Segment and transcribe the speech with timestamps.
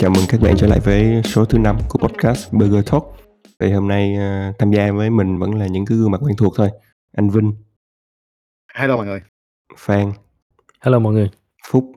[0.00, 3.02] chào mừng các bạn trở lại với số thứ năm của podcast Burger Talk.
[3.58, 6.36] Thì hôm nay uh, tham gia với mình vẫn là những cái gương mặt quen
[6.36, 6.70] thuộc thôi.
[7.12, 7.52] Anh Vinh.
[8.74, 9.22] Hello mọi người.
[9.76, 10.12] Phan.
[10.80, 11.30] Hello mọi người.
[11.68, 11.92] Phúc.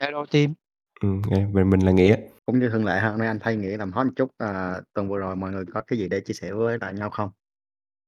[0.00, 0.54] Hello team.
[1.00, 1.08] Ừ,
[1.52, 2.16] về mình là Nghĩa.
[2.46, 4.30] Cũng như thường lệ hôm nay anh thay Nghĩa làm hot một chút.
[4.38, 7.10] À, tuần vừa rồi mọi người có cái gì để chia sẻ với lại nhau
[7.10, 7.30] không?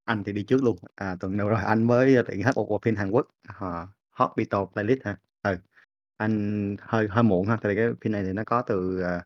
[0.04, 0.76] Anh thì đi trước luôn.
[0.94, 3.26] À, tuần vừa rồi anh mới tiện hết một bộ phim Hàn Quốc.
[3.48, 5.16] Uh, hot Beatles playlist ha.
[5.42, 5.56] Ừ
[6.22, 9.24] anh hơi hơi muộn ha, tại vì cái phim này thì nó có từ, à,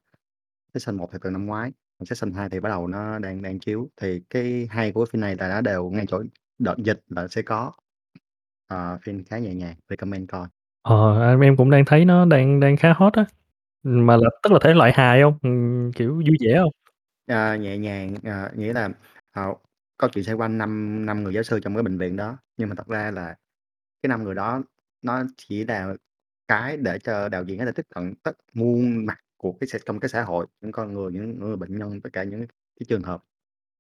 [0.75, 3.59] season 1 thì từ năm ngoái, còn season 2 thì bắt đầu nó đang đang
[3.61, 3.91] chiếu.
[3.97, 6.23] Thì cái hay của phim này là nó đều ngay chỗ
[6.59, 7.73] đợt dịch là sẽ có.
[8.69, 10.49] Ờ, phim khá nhẹ nhàng, recommend coi.
[10.83, 13.25] Ờ, à, em cũng đang thấy nó đang đang khá hot á.
[13.83, 16.73] mà là tức là thể loại hài không Ừm, kiểu vui vẻ không
[17.27, 18.89] À, nhẹ nhàng, à, nghĩa là,
[19.33, 19.55] ờ,
[19.99, 22.69] câu chuyện xoay quanh năm năm người giáo sư trong cái bệnh viện đó, nhưng
[22.69, 23.37] mà thật ra là
[24.03, 24.63] cái năm người đó
[25.03, 25.95] nó chỉ là
[26.49, 29.79] cái để cho đạo diễn có thể tiếp cận tất muôn mặt của cái xã
[29.87, 32.41] trong cái xã hội, những con người, những người bệnh nhân, tất cả những
[32.81, 33.23] cái trường hợp.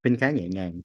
[0.05, 0.81] Phim khá nhẹ nhàng.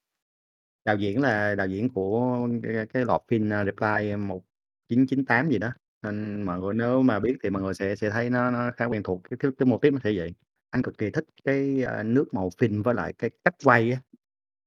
[0.85, 5.73] Đạo diễn là đạo diễn của cái cái loạt phim, a, Reply 1998 gì đó,
[6.03, 8.85] nên mọi người nếu mà biết thì mọi người sẽ sẽ thấy nó nó khá
[8.85, 10.33] quen thuộc, cái cái cái mô típ nó sẽ vậy.
[10.71, 14.01] Anh cực kỳ thích cái, a, nước màu phim với lại cái cách quay á,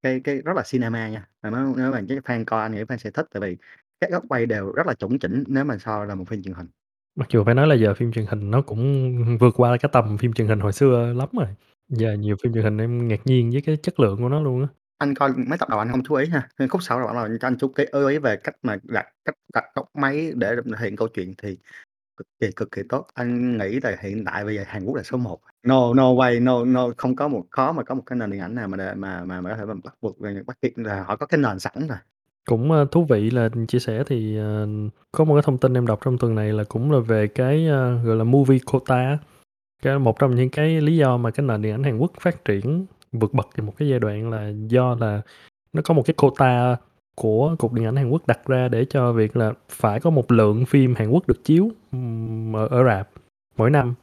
[0.03, 2.83] cái cái rất là cinema nha, mà nếu nếu mà cái fan coi anh nghĩ
[2.83, 3.57] fan sẽ thích, tại vì
[4.01, 6.55] các góc quay đều rất là chuẩn chỉnh nếu mà so là một phim truyền
[6.55, 6.69] hình.
[7.17, 10.19] Mặc dù phải nói là giờ phim truyền hình nó cũng vượt qua cái tầm
[10.19, 11.47] phim truyền hình hồi xưa lắm rồi.
[11.89, 14.63] Giờ nhiều phim truyền hình em ngạc nhiên với cái chất lượng của nó luôn
[14.63, 14.69] á.
[14.99, 17.13] Anh coi mấy tập đầu anh không chú ý ha, nhưng khúc sau là bắt
[17.15, 20.33] đầu cho anh chú cái ơi ý về cách mà đặt cách đặt góc máy
[20.35, 21.59] để hiện câu chuyện thì
[22.17, 23.07] cực kỳ, cực kỳ tốt.
[23.15, 25.41] Anh nghĩ là hiện tại bây giờ Hàn Quốc là số 1.
[25.67, 28.41] No no way, no no không có một khó mà có một cái nền điện
[28.41, 31.17] ảnh nào mà để mà mà mà có thể bắt buộc bắt kịp là họ
[31.17, 31.99] có cái nền sẵn rồi.
[32.49, 34.69] Cũng, ơ, thú vị là chia sẻ thì, ờ,
[35.13, 37.67] có một cái thông tin em đọc trong tuần này là cũng là về cái,
[37.67, 39.19] ơ, gọi là, movie quota á.
[39.83, 42.45] Cái một trong những cái lý do mà cái nền điện ảnh Hàn Quốc phát
[42.45, 45.23] triển vượt bậc thì một cái giai đoạn là do là
[45.73, 46.77] nó có một cái quota
[47.15, 50.33] của Cục Điện ảnh Hàn Quốc đặt ra để cho việc là phải có một
[50.33, 51.71] lượng phim Hàn Quốc được chiếu,
[52.55, 53.09] ở ở rạp
[53.57, 53.95] mỗi năm.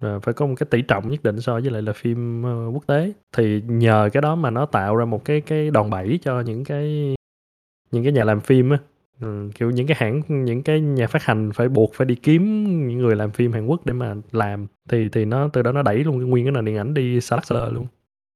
[0.00, 2.70] Và phải có một cái tỷ trọng nhất định so với lại là phim, ơ,
[2.74, 3.12] quốc tế.
[3.36, 6.64] Thì nhờ cái đó mà nó tạo ra một cái cái đòn bẩy cho những
[6.64, 7.14] cái
[7.92, 8.78] những cái nhà làm phim á,
[9.20, 12.64] ừm, kiểu, những cái hãng những cái nhà phát hành phải buộc phải đi kiếm
[12.88, 15.82] những người làm phim Hàn Quốc để mà làm, thì thì nó từ đó nó
[15.82, 17.86] đẩy luôn cái nguyên cái nền điện ảnh đi xa lắc xa lơ luôn.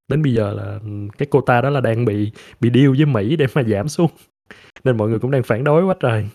[0.08, 0.78] Đến bây giờ là,
[1.18, 4.10] cái quota đó là đang bị bị deal với Mỹ để mà giảm xuống,
[4.84, 6.28] nên mọi người cũng đang phản đối quá trời.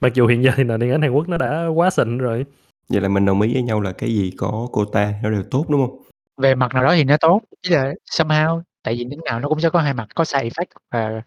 [0.00, 2.46] Mặc dù hiện giờ thì nền điện ảnh Hàn Quốc nó đã quá xịn rồi.
[2.88, 5.66] Vậy là mình đồng ý với nhau là cái gì có quota nó đều tốt,
[5.70, 5.98] đúng không?
[6.42, 9.48] Về mặt nào đó thì nó tốt, ý là somehow, tại vì lúc nào nó
[9.48, 11.22] cũng sẽ có hai mặt, có side effect và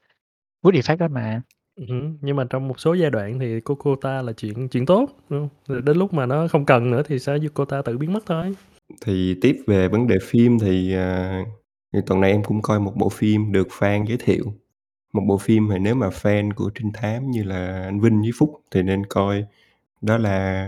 [0.63, 1.41] good effect đó mà.
[1.75, 5.09] Ừm nhưng mà trong một số giai đoạn thì có quota là chuyện chuyện tốt,
[5.29, 5.49] đúng hông?
[5.67, 8.55] Rồi đến lúc mà nó không cần nữa thì sẽ quota tự biến mất thôi.
[9.01, 11.43] Thì tiếp về vấn đề phim thì, à,
[11.93, 14.53] thì tuần này em cũng coi một bộ phim được fan giới thiệu.
[15.13, 18.31] Một bộ phim mà nếu mà fan của trinh thám như là anh Vinh với
[18.37, 19.45] Phúc thì nên coi,
[20.01, 20.67] đó là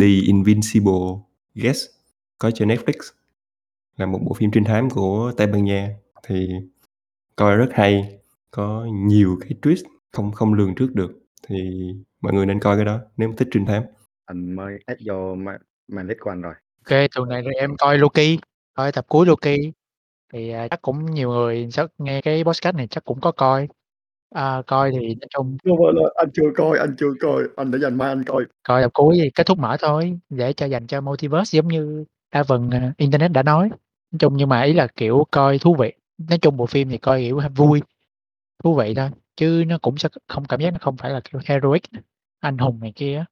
[0.00, 1.18] The Invincible
[1.54, 1.86] Guest
[2.38, 3.12] có trên Netflix.
[3.96, 5.90] Là một bộ phim trinh thám của Tây Ban Nha,
[6.26, 6.48] thì
[7.36, 8.18] coi rất hay,
[8.54, 11.12] có nhiều cái twist không không lường trước được,
[11.48, 11.56] thì
[12.20, 13.82] mọi người nên coi cái đó nếu mà thích trinh thám.
[14.26, 15.58] Anh mới add vô ma
[15.92, 16.54] ma list của anh rồi.
[16.84, 18.38] OK, tuần này em coi Loki,
[18.74, 19.56] coi tập cuối Loki,
[20.32, 23.68] thì, à, chắc cũng nhiều người chắc nghe cái podcast này chắc cũng có coi.
[24.34, 27.98] À, coi thì nói chung Không anh chưa coi, anh chưa coi, anh để dành
[27.98, 28.44] mai anh coi.
[28.68, 32.04] Coi tập cuối thì kết thúc mở thôi, để cho dành cho multiverse giống như
[32.34, 33.68] đa phần, à, internet đã nói.
[33.68, 35.92] Nói chung nhưng mà ý là, kiểu, coi thú vị,
[36.28, 37.82] nói chung bộ phim thì coi, kiểu, vui,
[38.64, 41.40] thú vị thôi, chứ nó cũng sẽ không cảm giác nó không phải là, kiểu,
[41.44, 41.82] heroic,
[42.40, 43.24] anh hùng này kia á.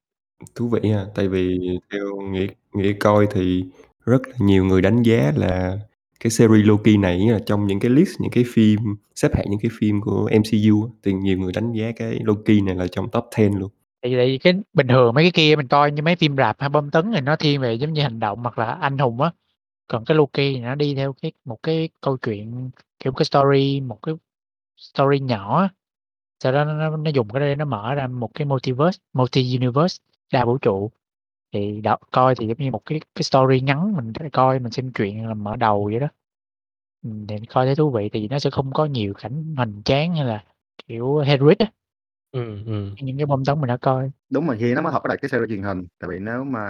[0.55, 1.59] Thú vị ha, tại vì
[1.91, 3.65] theo Nghĩa Nghĩa coi thì
[4.05, 5.77] rất là nhiều người đánh giá là
[6.19, 8.79] cái series Loki này á, trong những cái list, những cái phim
[9.15, 12.61] xếp hạng những cái phim của MCU á, thì nhiều người đánh giá cái Loki
[12.63, 13.69] này là trong top 10 luôn.
[14.01, 16.35] Tại vì tại vì cái bình thường mấy cái kia mình coi như mấy phim
[16.37, 18.97] rạp hay bom tấn thì nó thiên về giống như hành động hoặc là anh
[18.97, 19.31] hùng á.
[19.87, 22.69] Còn cái Loki thì nó đi theo cái một cái câu chuyện,
[22.99, 24.15] kiểu, cái story, một cái
[24.83, 25.69] story nhỏ.
[26.43, 29.99] Sau đó nó nó dùng cái đó để nó mở ra một cái multiverse, multi-universe,
[30.33, 30.91] đa vũ trụ.
[31.53, 34.71] Thì đó, coi thì giống như một cái cái story ngắn mình có coi, mình
[34.73, 36.07] xem truyện là mở đầu vậy đó.
[37.29, 40.25] Thì coi thấy thú vị, vì nó sẽ không có nhiều cảnh hoành tráng hay
[40.25, 40.43] là,
[40.87, 41.67] kiểu, heroic á.
[42.31, 42.95] Ừm, ừm.
[43.01, 44.11] Những cái bom tấn mình đã coi.
[44.31, 46.43] Đúng rồi, thì nó mới hợp với lại cái series truyền hình, tại vì nếu
[46.43, 46.61] mà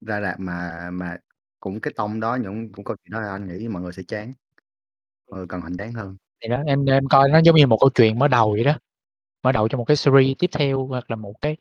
[0.00, 1.16] ra rạp mà mà
[1.60, 4.32] cũng cái tông đó, những cũng câu chuyện đó anh nghĩ mọi người sẽ chán.
[5.30, 6.16] Mọi người cần hoành tráng hơn.
[6.42, 8.72] Thì đó, em em coi nó giống như một câu chuyện mở đầu vậy đó,
[9.44, 11.56] mở đầu cho một cái series tiếp theo hoặc là một cái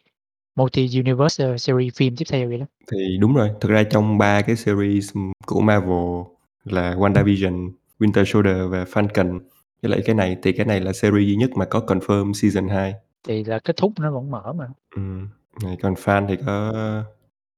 [0.56, 2.66] multi-universe, ơ, series phim tiếp theo vậy đó.
[2.92, 6.22] Thì đúng rồi, thực ra trong 3 cái series, của Marvel
[6.64, 9.40] là WandaVision, Winter Soldier và Falcon,
[9.82, 12.68] với lại cái này thì cái này là series duy nhất mà có confirm season
[12.70, 12.94] 2.
[13.28, 14.66] Thì là kết thúc nó vẫn mở mà.
[14.96, 15.28] Ừm,
[15.64, 16.74] này còn Fan thì có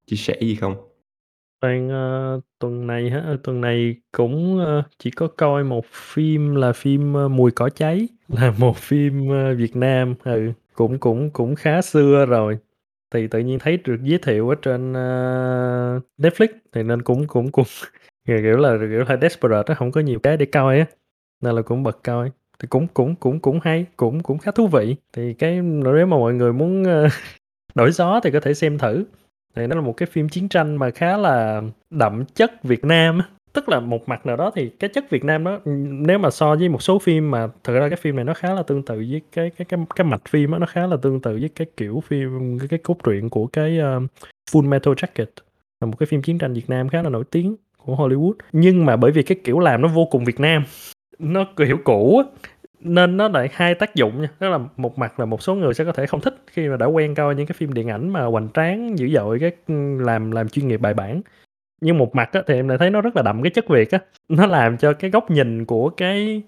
[0.08, 0.87] chia sẻ gì không?
[1.62, 1.96] Fan, ơ,
[2.36, 3.20] ờ, tuần này hả?
[3.26, 7.70] Ờ, tuần này cũng, ơ, chỉ có coi một phim là phim, ơ, Mùi cỏ
[7.70, 12.58] cháy, là một phim, ơ, Việt Nam, ừ, cũng cũng cũng khá xưa rồi.
[13.12, 17.52] Thì tự nhiên thấy được giới thiệu ở trên, ơ, Netflix thì nên cũng cũng
[17.52, 17.66] cũng,
[18.28, 20.86] kiểu, kiểu là, kiểu là, desperate á, hổng có nhiều cái để coi á,
[21.42, 22.32] nên là cũng bật coi.
[22.60, 24.96] Thì cũng cũng cũng cũng hay, cũng cũng khá thú vị.
[25.14, 27.08] Thì cái nếu mà mọi người muốn, ơ,
[27.76, 29.06] đổi gió thì có thể xem thử.
[29.58, 33.22] Thì nó là một cái phim chiến tranh mà khá là đậm chất Việt Nam.
[33.54, 35.60] Tức là một mặt nào đó thì cái chất Việt Nam đó,
[36.06, 38.54] nếu mà so với một số phim mà thực ra cái phim này nó khá
[38.54, 41.22] là tương tự với cái cái cái cái mạch phim á, nó khá là tương
[41.22, 44.04] tự với cái kiểu phim cái cái cốt truyện của cái, uh,
[44.52, 45.26] Full Metal Jacket,
[45.82, 48.34] là một cái phim chiến tranh Việt Nam khá là nổi tiếng của Hollywood.
[48.52, 50.64] Nhưng mà bởi vì cái kiểu làm nó vô cùng Việt Nam,
[51.20, 52.40] nó kiểu cũ á,
[52.80, 54.30] nên nó lại hai tác dụng nha.
[54.40, 56.78] Tức là một mặt là một số người sẽ có thể không thích khi mà
[56.78, 59.52] đã quen coi những cái phim điện ảnh mà hoành tráng, dữ dội, cái,
[60.00, 61.22] làm làm chuyên nghiệp bài bản.
[61.82, 63.92] Nhưng một mặt á, thì em lại thấy nó rất là đậm cái chất Việt
[63.92, 66.44] á, nó làm cho cái góc nhìn của cái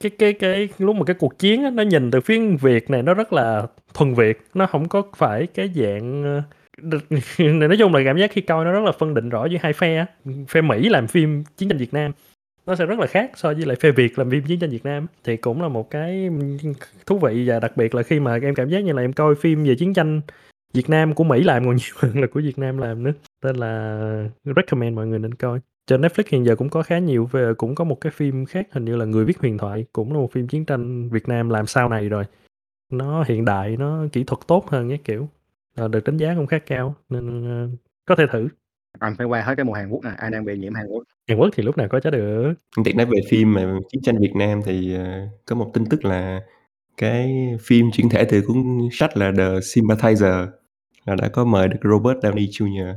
[0.00, 3.02] cái cái cái lúc mà cái cuộc chiến á, nó nhìn từ phía Việt này
[3.02, 6.98] nó rất là thuần Việt, nó không có phải cái dạng, ờ,
[7.38, 9.72] nói chung là cảm giác khi coi nó rất là phân định rõ giữa hai
[9.72, 10.06] phe á.
[10.48, 12.12] Phe Mỹ làm phim chiến tranh Việt Nam,
[12.66, 14.84] nó sẽ rất là khác so với lại phê Việt làm phim chiến tranh Việt
[14.84, 15.06] Nam.
[15.24, 16.30] Thì cũng là một cái,
[17.06, 19.34] thú vị và đặc biệt là khi mà em cảm giác như là em coi
[19.34, 20.20] phim về chiến tranh
[20.72, 23.12] Việt Nam của Mỹ làm còn nhiều hơn là của Việt Nam làm nữa.
[23.44, 25.60] Nên là recommend mọi người nên coi.
[25.86, 28.68] Trên Netflix hiện giờ cũng có khá nhiều về cũng có một cái phim khác
[28.72, 31.48] hình như là Người viết huyền thoại, cũng là một phim chiến tranh Việt Nam
[31.48, 32.24] làm sau này rồi.
[32.90, 35.28] Nó hiện đại, nó kỹ thuật tốt hơn nhé kiểu,
[35.76, 37.68] ờ, được đánh giá cũng khá cao nên, ờ,
[38.06, 38.48] có thể thử.
[39.00, 41.02] Anh phải qua hết cái mùa Hàn Quốc nè, anh đang bị nhiễm Hàn Quốc.
[41.28, 42.54] Hàn Quốc thì lúc nào coi chả được.
[42.84, 46.04] Tiện nói về phim mà chiến tranh Việt Nam thì, ờ, có một tin tức
[46.04, 46.40] là
[46.96, 48.56] cái phim chuyển thể từ cuốn
[48.92, 50.46] sách là The Sympathizer
[51.06, 52.94] là đã có mời được Robert Downey Jr.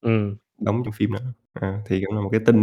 [0.00, 0.36] Ừm.
[0.60, 1.18] đóng trong phim đó.
[1.54, 2.56] À, thì cũng là một cái tin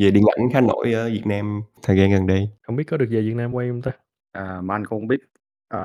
[0.00, 2.48] về điện ảnh khá nổi ở Việt Nam thời gian gần đây.
[2.66, 3.90] Hông biết có được về Việt Nam quay hông ta?
[4.32, 5.20] À, mà anh cũng hông biết,
[5.68, 5.80] ờ,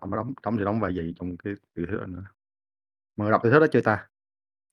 [0.00, 2.24] ông đó đóng đóng thì đóng vai gì trong cái tiểu thuyết đó nữa.
[3.16, 4.06] Mà đọc tiểu thuyết đó chưa ta?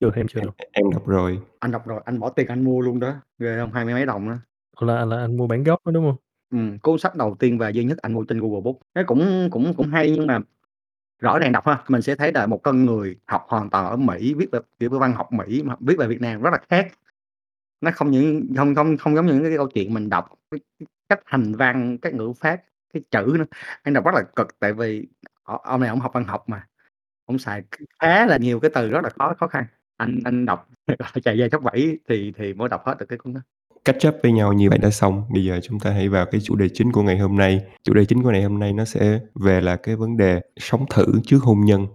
[0.03, 0.55] Chưa, em chưa Em đọc.
[0.71, 1.39] em đọc rồi.
[1.59, 3.71] Anh đọc rồi, anh bỏ tiền anh mua luôn đó, ghê hông?
[3.71, 4.37] Hai mươi mấy đồng á.
[4.79, 6.15] Là là anh mua bản gốc đó, đúng hông?
[6.51, 8.81] Ừm, cuốn sách đầu tiên và duy nhất anh mua trên Google Books.
[8.95, 10.39] Nó cũng cũng cũng hay nhưng mà
[11.19, 13.95] rõ ràng đọc ha, mình sẽ thấy là một con người học hoàn toàn ở
[13.95, 16.59] Mỹ, viết về kiểu về văn học Mỹ mà viết về Việt Nam rất là
[16.69, 16.87] khác.
[17.81, 20.87] Nó không những không không không giống những cái câu chuyện mình đọc, cái cái
[21.09, 22.61] cách hành văn, cái ngữ pháp,
[22.93, 23.45] cái chữ nữa.
[23.83, 25.07] Anh đọc rất là cực tại vì
[25.43, 26.67] o ông này ổng học văn học mà,
[27.25, 27.63] ổng xài
[27.99, 29.65] khá là nhiều cái từ rất là khó khó khăn.
[29.97, 30.69] Anh anh đọc
[31.23, 33.41] chạy dây khắp Bẫy thì thì mới đọc hết được cái cuốn đó.
[33.85, 36.41] Catch up với nhau như vậy đã xong, bây giờ chúng ta hãy vào cái
[36.41, 37.61] chủ đề chính của ngày hôm nay.
[37.83, 40.85] Chủ đề chính của ngày hôm nay nó sẽ về là cái vấn đề sống
[40.89, 41.87] thử trước hôn nhân,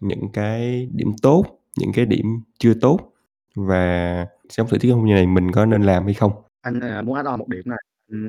[0.00, 1.44] những cái điểm tốt,
[1.78, 3.12] những cái điểm chưa tốt
[3.54, 6.32] và sống thử trước hôn nhân này mình có nên làm hay không?
[6.60, 7.78] Anh, à, muốn add on một điểm này,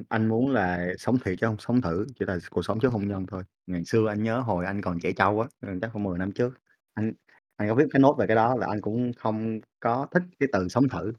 [0.10, 3.08] anh muốn là sống thiệt chứ hông sống thử, chỉ là cuộc sống trước hôn
[3.08, 3.44] nhân thôi.
[3.68, 5.48] Ngày xưa anh nhớ hồi anh còn trẻ trâu á,
[5.82, 6.60] chắc khoảng 10 năm trước,
[6.94, 7.14] anh
[7.60, 10.50] anh có viết cái note về cái đó là anh cũng không có thích cái
[10.54, 11.14] từ sống thử.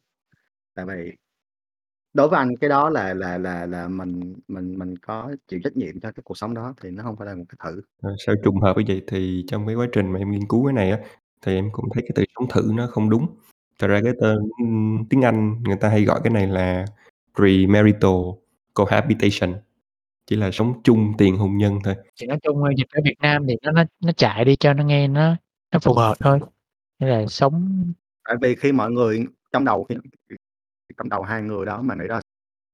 [0.74, 1.12] Tại vì
[2.14, 5.76] đối với anh cái đó là là là là mình mình mình có chịu trách
[5.76, 7.82] nhiệm cho cái cuộc sống đó thì nó hông phải là một cái thử.
[8.02, 9.02] Ờ, sao trùng hợp như vậy?
[9.06, 10.98] Thì trong cái quá trình mà em nghiên cứu cái này á,
[11.46, 13.26] thì em cũng thấy cái từ sống thử nó không đúng.
[13.78, 16.84] Thật ra cái tên, ưm, tiếng Anh người ta hay gọi cái này là
[17.36, 18.12] premarital
[18.74, 19.54] cohabitation,
[20.26, 21.94] chỉ là sống chung tiền hôn nhân thôi.
[22.20, 24.74] Thì nói chung, ơ, dịch ở Việt Nam thì nó nó nó chạy đi cho
[24.74, 25.36] nó nghe nó
[25.72, 26.40] nó phù hợp thôi.
[26.98, 27.92] Nghĩa là sống
[28.24, 29.94] Tại vì khi mọi người trong đầu khi
[30.98, 32.20] trong đầu hai người đó mà nghĩ ra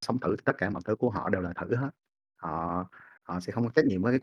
[0.07, 1.91] sống thử tất cả mọi thứ của họ đều là thử hết.
[2.37, 2.85] Họ
[3.23, 4.21] họ sẽ không có trách nhiệm với cái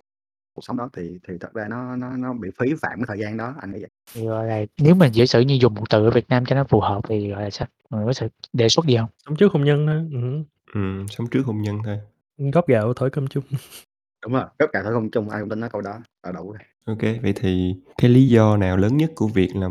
[0.56, 3.20] cuộc sống đó thì thì thật ra nó nó nó bị phí phạm cái thời
[3.20, 3.90] gian đó, anh nghĩ vậy.
[4.14, 6.56] Thì, gọi là, nếu mà giả sử như dùng một từ ở Việt Nam cho
[6.56, 7.68] nó phù hợp thì, gọi là sao?
[7.90, 9.10] Mọi người có sự đề xuất gì hông?
[9.26, 10.44] Sống trước hôn nhân thôi, ừm.
[10.74, 12.00] Ừm, sống trước hôn nhân thôi.
[12.38, 13.44] Góp gạo thổi cơm chung.
[14.24, 16.52] Đúng rồi, gấp gạo thổi cơm chung, ai cũng tin nói câu đó là đủ
[16.52, 16.60] rồi.
[16.86, 19.70] Ô kê, vậy thì cái lý do nào lớn nhất của việc là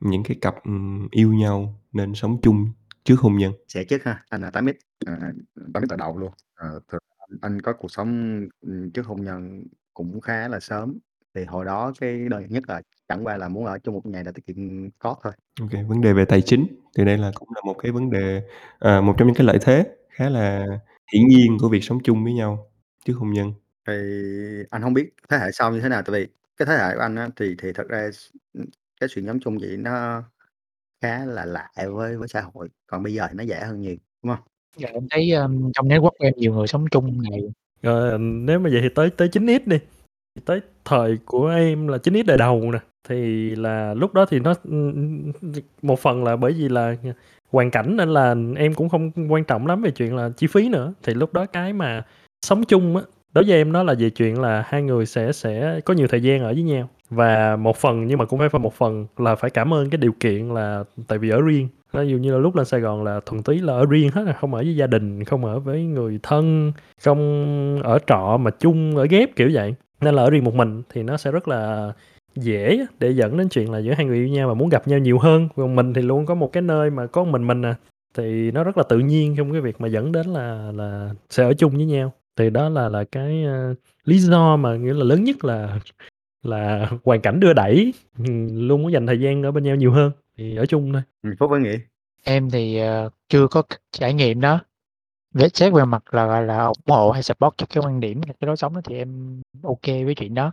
[0.00, 2.66] những cái cặp, ừm, yêu nhau nên sống chung
[3.04, 3.52] trước hôn nhân?
[3.68, 5.32] Sẽ trước ha, anh là 8X, à,
[5.74, 6.32] 8X từ đầu luôn.
[6.54, 10.98] Ờ, thực anh anh có cuộc sống, ừm, trước hôn nhân cũng khá là sớm,
[11.34, 14.06] thì hồi đó cái đơn giản nhất là chẳng qua là muốn ở chung một
[14.06, 15.32] nhà để tiết kiệm cost thôi.
[15.60, 16.66] Ô kê, vấn đề về tài chính
[16.98, 18.42] thì đây là cũng là một cái vấn đề,
[18.78, 20.66] ờ, một trong những cái lợi thế khá là
[21.12, 22.70] hiển nhiên của việc sống chung với nhau
[23.04, 23.52] trước hôn nhân.
[23.86, 23.94] Thì
[24.70, 26.26] anh hông biết thế hệ sau như thế nào, tại vì
[26.56, 28.66] cái thế hệ của anh á thì thì thật ra s ừm,
[29.00, 30.22] cái chuyện sống chung vậy nó
[31.02, 33.96] khá là lạ với với xã hội, còn bây giờ thì nó dễ hơn nhiều,
[34.24, 34.40] đúng hông?
[34.78, 37.40] Dạ, em thấy, ờm, trong network của em nhiều người sống chung này.
[37.82, 39.78] Ờ, nếu mà vậy thì tới tới 9X đi,
[40.46, 44.54] tới thời của em là 9X đời đầu nè, thì là lúc đó thì nó,
[44.64, 45.32] ừm,
[45.82, 46.96] một phần là bởi vì là,
[47.52, 50.70] hoàn cảnh nên là em cũng không quan trọng lắm về chuyện là chi phí
[50.70, 50.94] nữa.
[51.02, 52.02] Thì lúc đó cái mà
[52.46, 53.02] sống chung á,
[53.34, 56.22] đối với em nó là về chuyện là hai người sẽ sẽ có nhiều thời
[56.22, 56.88] gian ở với nhau.
[57.10, 59.98] Và một phần nhưng mà cũng phải phải một phần là phải cảm ơn cái
[59.98, 63.04] điều kiện là tại vì ở riêng, ví dụ như là lúc lên Sài Gòn
[63.04, 65.58] là thuần túy là ở riêng hết à, không ở với gia đình, không ở
[65.58, 69.74] với người thân, không ở trọ mà chung ở ghép, kiểu vậy.
[70.00, 71.92] Nên là ở riêng một mình thì nó sẽ rất là
[72.36, 74.98] dễ để dẫn đến chuyện là giữa hai người yêu nhau mà muốn gặp nhau
[74.98, 75.48] nhiều hơn.
[75.56, 77.74] Còn mình thì luôn có một cái nơi mà có mình mình à,
[78.16, 81.44] thì nó rất là tự nhiên trong cái việc mà dẫn đến là là sẽ
[81.44, 82.12] ở chung với nhau.
[82.36, 83.74] Thì đó là là cái, ơ,
[84.04, 85.78] lý do mà nghĩa là lớn nhất là
[86.42, 89.92] là hoàn cảnh đưa đẩy, ừm, luôn muốn dành thời gian ở bên nhau nhiều
[89.92, 91.02] hơn, thì ở chung thôi.
[91.22, 91.78] Ừm, Phúc với Nghĩa?
[92.24, 94.60] Em thì, ờ, chưa có c trải nghiệm đó.
[95.34, 98.22] Về xét về mặt là, gọi là, ủng hộ hay support cho cái quan điểm
[98.22, 100.52] cái lối sống đó thì em ô kê với chuyện đó.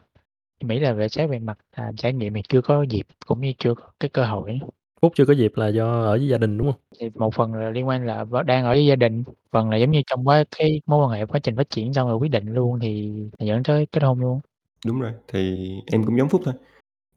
[0.60, 3.42] Em nghĩ là về xét về mặt, à, trải nghiệm thì chưa có dịp cũng
[3.42, 4.60] như chưa có cái cơ hội.
[5.02, 6.76] Phúc chưa có dịp là do ở với gia đình, đúng hông?
[7.00, 9.78] Thì một phần là liên quan là v đang ở với gia đình, phần là
[9.78, 12.32] giống như trong quá cái mối quan hệ quá trình phát triển xong rồi quyết
[12.32, 14.40] định luôn thì thì dẫn tới kết hôn luôn.
[14.86, 16.54] Đúng rồi, thì em cũng giống Phúc thôi.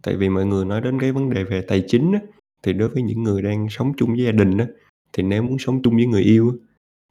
[0.03, 2.21] Tại vì mọi người nói đến cái vấn đề về tài chính á,
[2.63, 4.67] thì đối với những người đang sống chung với gia đình á,
[5.13, 6.57] thì nếu muốn sống chung với người yêu á,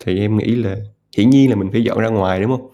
[0.05, 0.77] thì em nghĩ là
[1.17, 2.71] hiển nhiên là mình phải dọn ra ngoài, đúng hông?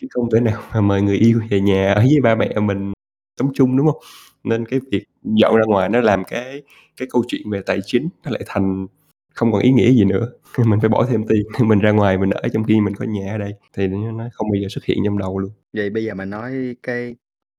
[0.00, 2.92] Chứ không thể nào mà mời người yêu về nhà ở với ba mẹ mình
[3.40, 3.98] sống chung, đúng hông?
[4.44, 6.62] Nên cái việc dọn ra ngoài nó làm cái
[6.96, 8.86] cái câu chuyện về tài chính nó lại thành
[9.34, 10.28] không còn ý nghĩa gì nữa.
[10.66, 13.32] Mình phải bỏ thêm tiền mình ra ngoài mình ở trong khi mình có nhà
[13.32, 15.50] ở đây, thì nó không bao giờ xuất hiện trong đầu luôn.
[15.72, 17.16] Vậy bây giờ mình nói cái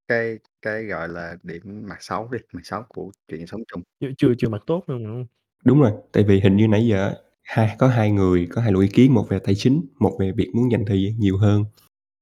[0.08, 3.82] cái cái, gọi là, điểm mặt xấu đi, mặt xấu của chuyện sống chung.
[4.00, 5.26] Chưa chưa chưa mặt tốt đâu, đúng hông?
[5.66, 8.82] Đúng rồi, tại vì hình như nãy giờ hai có hai người có hai luồng
[8.82, 11.64] ý kiến, một về tài chính, một về việc muốn dành thời gian nhiều hơn.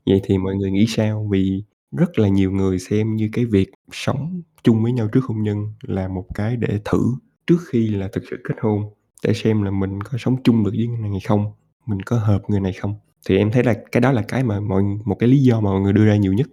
[0.05, 1.27] Vậy thì mọi người nghĩ sao?
[1.31, 5.43] Vì rất là nhiều người xem như cái việc sống chung với nhau trước hôn
[5.43, 6.99] nhân là một cái để thử
[7.47, 8.83] trước khi là thực sự kết hôn,
[9.23, 11.45] để xem là mình có sống chung được với người này hay không,
[11.85, 12.95] mình có hợp người này không.
[13.29, 15.71] Thì em thấy là cái đó là cái mà mọi một cái lý do mà
[15.71, 16.47] mọi người đưa ra nhiều nhất.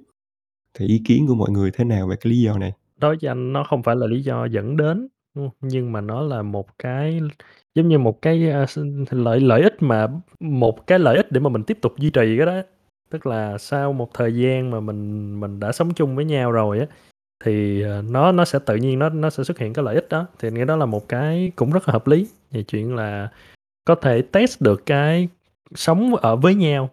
[0.79, 2.73] Thì ý kiến của mọi người thế nào về cái lý do này?
[3.01, 5.09] Đối với anh nó không phải là lý do dẫn đến.
[5.61, 7.21] Nhưng mà nó là một cái
[7.75, 8.67] giống như một cái, ờ,
[9.11, 10.07] lợi lợi ích mà
[10.41, 12.63] một cái lợi ích để mà mình tiếp tục duy trì cái đó.
[13.15, 16.81] Tức là sau một thời gian mà mình mình đã sống chung với nhau rồi
[16.81, 16.87] á,
[17.45, 20.09] thì, ờ, nó nó sẽ tự nhiên nó nó sẽ xuất hiện cái lợi ích
[20.11, 22.97] đó, thì nghĩa nghĩ đó là một cái cũng rất là hợp lý về chuyện
[22.97, 23.29] là
[23.85, 25.29] có thể test được cái
[25.75, 26.91] sống ở với nhau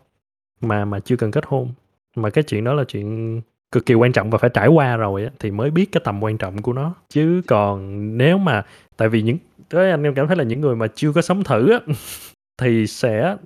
[0.62, 1.70] mà mà chưa cần kết hôn.
[2.16, 5.24] Mà cái chuyện đó là chuyện cực kỳ quan trọng và phải trải qua rồi
[5.24, 6.94] á, thì mới biết cái tầm quan trọng của nó.
[7.10, 8.66] Chứ còn nếu mà
[8.98, 9.38] tại vì những
[9.70, 11.80] tới anh em cảm thấy là những người mà chưa có sống thử á,
[12.62, 13.38] thì sẽ,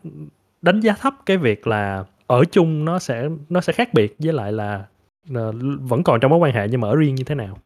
[0.62, 4.34] đánh giá thấp cái việc là ở chung nó sẽ nó sẽ khác biệt với
[4.34, 4.86] lại là,
[5.34, 7.58] ờ, vẫn còn trong mối quan hệ nhưng mà ở riêng như thế nào.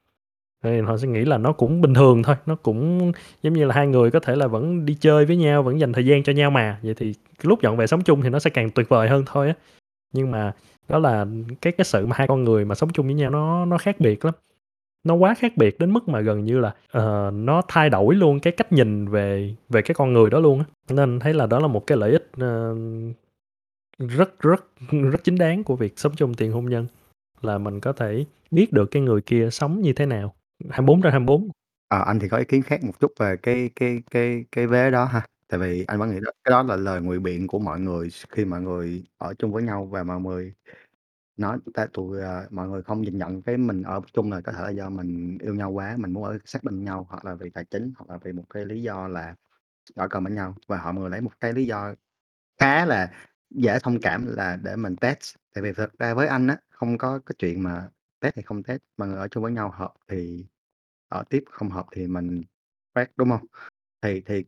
[0.63, 3.11] Thì họ sẽ nghĩ là nó cũng bình thường thôi, nó cũng
[3.43, 5.93] giống như là hai người có thể là vẫn đi chơi với nhau, vẫn dành
[5.93, 8.49] thời gian cho nhau mà, vậy thì lúc dọn về sống chung thì nó sẽ
[8.49, 9.53] càng tuyệt vời hơn thôi á.
[10.13, 10.53] Nhưng mà
[10.89, 11.25] đó là
[11.61, 13.99] cái cái sự mà hai con người mà sống chung với nhau nó nó khác
[13.99, 14.33] biệt lắm.
[15.03, 18.39] Nó quá khác biệt đến mức mà gần như là, uh, nó thay đổi luôn
[18.39, 20.65] cái cách nhìn về về cái con người đó luôn á.
[20.89, 22.77] Nên thấy là đó là một cái lợi ích, uh,
[23.99, 24.65] rất rất
[25.11, 26.87] rất chính đáng của việc sống chung tiền hôn nhân,
[27.41, 30.35] là mình có thể biết được cái người kia sống như thế nào,
[30.69, 31.49] 24/24.
[31.89, 34.67] Ờ, à, anh thì có ý kiến khác một chút về cái cái cái cái
[34.67, 35.27] vế đó ha.
[35.49, 38.09] Tại vì anh vẫn nghĩ đó cái đó là lời ngụy biện của mọi người
[38.29, 40.53] khi mọi người ở chung với nhau và mọi người
[41.37, 44.51] nói ta tụi, ờ, mọi người không nhìn nhận cái mình ở chung là có
[44.53, 47.35] thể là do mình yêu nhau quá, mình muốn ở sát bên nhau, hoặc là
[47.35, 49.35] vì tài chính, hoặc là vì một cái lý do là
[49.95, 50.55] ở gần bên nhau.
[50.67, 51.95] Và họ mọi người lấy một cái lý do
[52.59, 53.11] khá là
[53.49, 55.35] dễ thông cảm là để mình test.
[55.53, 57.89] Tại vì thật ra với anh á, không có cái chuyện mà
[58.19, 60.45] test hay không test, mọi người ở chung với nhau hợp thì
[61.09, 62.43] ở tiếp, không hợp thì mình
[62.95, 63.45] phát, đúng hông?
[64.01, 64.45] Thì thì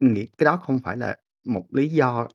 [0.00, 1.16] nghĩ cái đó không phải là
[1.46, 2.28] một lý do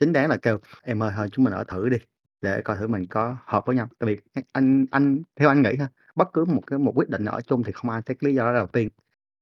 [0.00, 1.98] chính đáng là kêu "Em ơi, thôi chúng mình ở thử đi,
[2.42, 5.62] để coi thử mình có hợp với nhau." Tại vì a anh anh theo anh
[5.62, 8.16] nghĩ ha, bất cứ một cái một quyết định ở chung thì không ai thấy
[8.20, 8.90] lý do đó đầu tiên.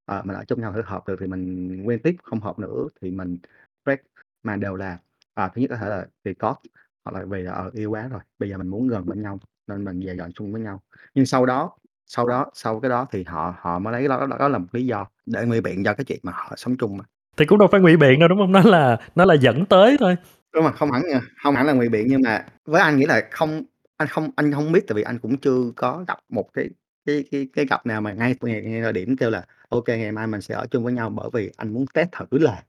[0.07, 2.89] Ờ, mình ở chung nhau thử hợp được thì mình quen tiếp, không hợp nữa
[3.03, 3.39] thì mình
[3.87, 4.03] break,
[4.45, 4.99] mà đều là,
[5.37, 6.59] à, thứ nhất có thể là vì cost,
[7.05, 9.41] hoặc là vì là, ờ, yêu quá rồi, bây giờ mình muốn gần bên nhau
[9.69, 10.83] nên mình về dọn chung với nhau.
[11.15, 11.73] Nhưng sau đó
[12.07, 14.59] sau đó sau cái đó thì họ họ mới lấy cái đó đó đó là
[14.59, 17.05] một lý do để ngụy biện cho cái chuyện mà họ sống chung mà.
[17.39, 18.53] Thì cũng đâu phải ngụy biện đâu, đúng hông?
[18.53, 20.17] Nó là nó là dẫn tới thôi.
[20.55, 23.07] Đúng rồi, không hẳn nha, hông hẳn là ngụy biện nhưng mà với anh nghĩ
[23.07, 23.63] là không
[23.97, 26.69] anh không anh hông biết tại vì anh cũng chưa có gặp một cái
[27.07, 29.99] cái cái cái cặp nào mà ngay ngay ngay thời điểm kêu là "Ô kê,
[29.99, 32.63] ngày mai mình sẽ ở chung với nhau bởi vì anh muốn test thử là,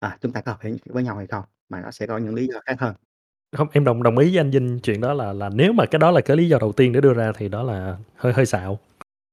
[0.00, 1.44] à, chúng ta có hợp với với nhau hay không?"
[1.74, 2.94] Mà nó sẽ có những lý do khác hơn.
[3.56, 5.98] Hông, em đồng đồng ý với anh Vinh chuyện đó là là nếu mà cái
[5.98, 8.46] đó là cái lý do đầu tiên để đưa ra thì đó là hơi hơi
[8.46, 8.78] xạo.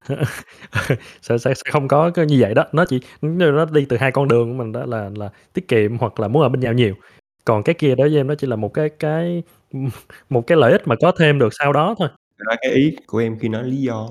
[1.24, 4.12] Sẽ sẽ sẽ không có cái như vậy đó, nó chỉ nó đi từ hai
[4.14, 6.74] con đường của mình đó là là tiết kiệm hoặc là muốn ở bên nhau
[6.74, 6.96] nhiều.
[7.46, 9.44] Còn cái kia đối với em nó chỉ là một cái cái,
[10.30, 12.10] một cái lợi ích mà có thêm được sau đó thôi.
[12.40, 14.10] Ra cái ý của em khi nói lý do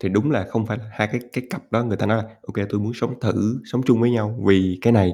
[0.00, 2.24] thì đúng là không phải là hai cái cái cặp đó người ta nói là
[2.42, 5.12] "Ô kê, tôi muốn sống thử, sống chung với nhau vì cái này."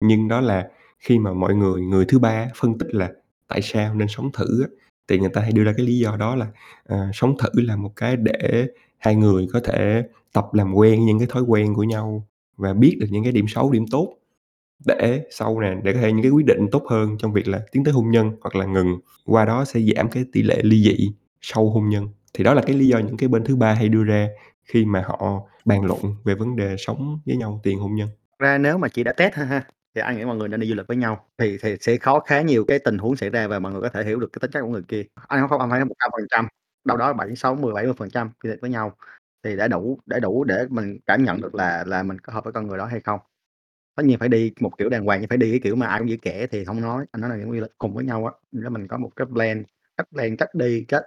[0.00, 3.10] Nhưng đó là khi mà mọi người, người thứ ba phân tích là
[3.48, 4.68] tại sao nên sống thử á,
[5.08, 6.46] thì người ta hay đưa ra cái lý do đó là,
[6.86, 8.66] à, sống thử là một cái để
[8.98, 12.96] hai người có thể tập làm quen những cái thói quen của nhau và biết
[13.00, 14.16] được những cái điểm xấu, điểm tốt
[14.86, 17.60] để sau nè, để có thể những cái quyết định tốt hơn trong việc là
[17.72, 20.82] tiến tới hôn nhân hoặc là ngừng, qua đó sẽ giảm cái tỷ lệ ly
[20.82, 22.08] dị sau hôn nhân.
[22.34, 24.28] Thì đó là cái lý do những cái bên thứ ba hay đưa ra
[24.64, 28.08] khi mà họ bàn luận về vấn đề sống với nhau tiền hôn nhân.
[28.38, 30.68] Ra nếu mà chị đã test ha ha, thì anh nghĩ mọi người nên đi
[30.68, 33.48] du lịch với nhau, thì thì sẽ khó khá nhiều cái tình huống xảy ra
[33.48, 35.04] và mọi người có thể hiểu được cái tính chất của người kia.
[35.28, 36.46] Anh không không phải 100%,
[36.84, 38.96] đâu đó 7, 60, 70% đi du lịch với nhau
[39.44, 42.44] thì đã đủ đã đủ để mình cảm nhận được là là mình có hợp
[42.44, 43.20] với con người đó hay không.
[43.96, 45.98] Tất nhiên phải đi một kiểu đàng hoàng, nhưng phải đi cái kiểu mà ai
[46.00, 48.26] cũng giữ kẻ thì không nói, anh nói là những du lịch cùng với nhau
[48.26, 49.64] á, để mình có một cái plan,
[49.96, 51.02] cách plan, cách đi, cách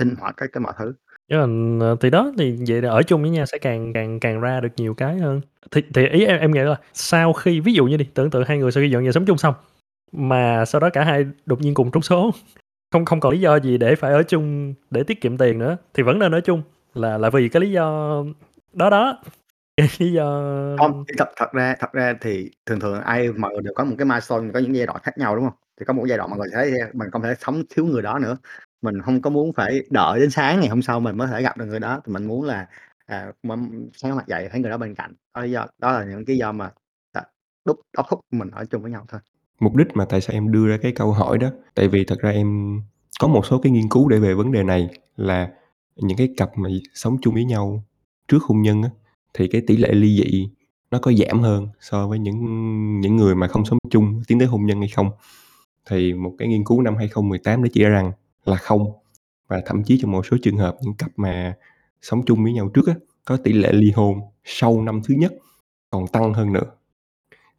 [0.00, 0.94] sinh hoạt, cách cái mọi thứ.
[1.30, 4.20] Chứ còn, ờ, thì đó, thì vậy là ở chung với nhau sẽ càng càng
[4.20, 5.40] càng ra được nhiều cái hơn.
[5.70, 8.44] Thì thì ý em em nghĩ là sau khi ví dụ như đi, tưởng tượng
[8.46, 9.54] hai người sau khi dọn nhà sống chung xong,
[10.12, 12.30] mà sau đó cả hai đột nhiên cùng trúng số,
[12.92, 15.76] không không còn lý do gì để phải ở chung để tiết kiệm tiền nữa,
[15.94, 16.62] thì vẫn nên ở chung,
[16.94, 18.14] là là vì cái lý do
[18.72, 19.22] đó đó,
[19.76, 20.26] cái lý do
[20.78, 23.84] Không, thì thật thật ra thật ra thì thường thường ai mọi người đều có
[23.84, 25.54] một cái milestone, có những giai đoạn khác nhau, đúng hông?
[25.80, 28.18] Thì có một giai đoạn mọi người thấy mình không thể sống thiếu người đó
[28.18, 28.36] nữa,
[28.82, 31.56] mình hông có muốn phải đợi đến sáng ngày hôm sau mình mới thể gặp
[31.58, 32.66] được người đó, thì mình muốn là,
[33.06, 35.14] à, mâm sáng mặt dậy thấy người đó bên cạnh.
[35.34, 36.70] Đó lý do đó là những cái do mà
[37.14, 37.18] đ
[37.64, 39.20] đúc đốc thúc mình ở chung với nhau thôi.
[39.60, 42.18] Mục đích mà tại sao em đưa ra cái câu hỏi đó, tại vì thật
[42.18, 42.80] ra em
[43.20, 45.50] có một số cái nghiên cứu để về vấn đề này là
[45.96, 47.84] những cái cặp mà sống chung với nhau
[48.28, 48.90] trước hôn nhân á,
[49.34, 50.48] thì cái tỷ lệ ly dị
[50.90, 54.48] nó có giảm hơn so với những những người mà không sống chung tiến tới
[54.48, 55.10] hôn nhân hay không.
[55.90, 58.12] Thì một cái nghiên cứu năm 2018 đã chỉ ra rằng
[58.44, 58.92] là không,
[59.48, 61.56] và thậm chí trong một số trường hợp những cặp mà
[62.02, 65.32] sống chung với nhau trước á, có tỷ lệ ly hôn sau năm thứ nhất
[65.90, 66.64] còn tăng hơn nữa.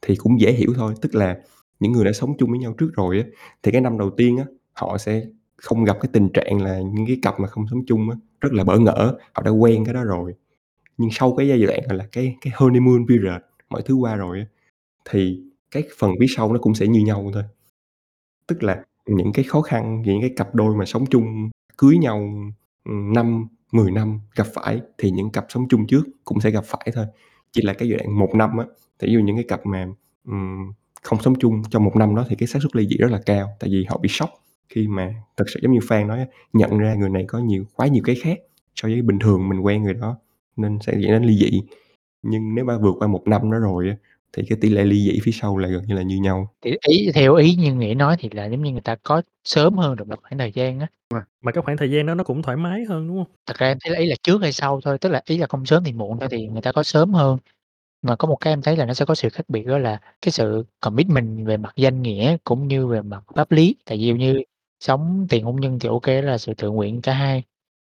[0.02, 1.38] Thì cũng dễ hiểu thôi, tức là
[1.80, 3.26] những người đã sống chung với nhau trước rồi á,
[3.64, 5.24] thì cái năm đầu tiên á, họ sẽ
[5.58, 8.54] không gặp cái tình trạng là những cái cặp mà không sống chung á, rất
[8.54, 10.34] là bỡ ngỡ, họ đã quen cái đó rồi.
[10.98, 14.40] Nhưng sau cái giai đoạn, gọi là, cái cái honeymoon period, mọi thứ qua rồi
[14.40, 14.46] á,
[15.10, 15.42] thì
[15.72, 17.44] cái phần phía sau nó cũng sẽ như nhau thôi.
[18.48, 22.20] Tức là những cái khó khăn, những cái cặp đôi mà sống chung, cưới nhau,
[22.86, 26.64] ừm, 5, 10 năm gặp phải thì những cặp sống chung trước cũng sẽ gặp
[26.68, 27.06] phải thôi.
[27.52, 28.66] Chỉ là cái giai đoạn 1 năm á,
[29.00, 29.88] thì ví dụ những cái cặp mà,
[30.28, 33.12] ừm, không sống chung trong 1 năm đó thì cái xác suất ly dị rất
[33.12, 34.30] là cao, tại vì họ bị sốc
[34.70, 37.64] khi mà thực sự giống như Phan nói á, nhận ra người này có nhiều
[37.76, 38.40] quá nhiều cái khác
[38.76, 40.18] so với bình thường mình quen người đó,
[40.58, 41.62] nên sẽ dẫn đến ly dị.
[42.24, 43.96] Nhưng nếu mà vượt qua 1 năm đó rồi á,
[44.38, 46.54] thì cái tỷ lệ ly dị phía sau là gần như là như nhau.
[46.62, 49.74] Thì ý theo ý như Nghĩa nói thì là giống như người ta có sớm
[49.74, 50.88] hơn được một khoảng thời gian á.
[51.14, 53.28] Mà Mà cái khoảng thời gian đó nó cũng thoải mái hơn, đúng hông?
[53.46, 55.48] Thật ra em thấy là ý là trước hay sau thôi, tức là ý là
[55.48, 57.38] không sớm thì muộn thôi thì người ta có sớm hơn.
[58.02, 60.00] Mà có một cái em thấy là nó sẽ có sự khác biệt đó là
[60.22, 63.76] cái sự commitment về mặt danh nghĩa cũng như về mặt pháp lý.
[63.86, 64.42] Tại vì như
[64.80, 67.44] sống tiền hôn nhân thì đó là sự tự nguyện cả hai.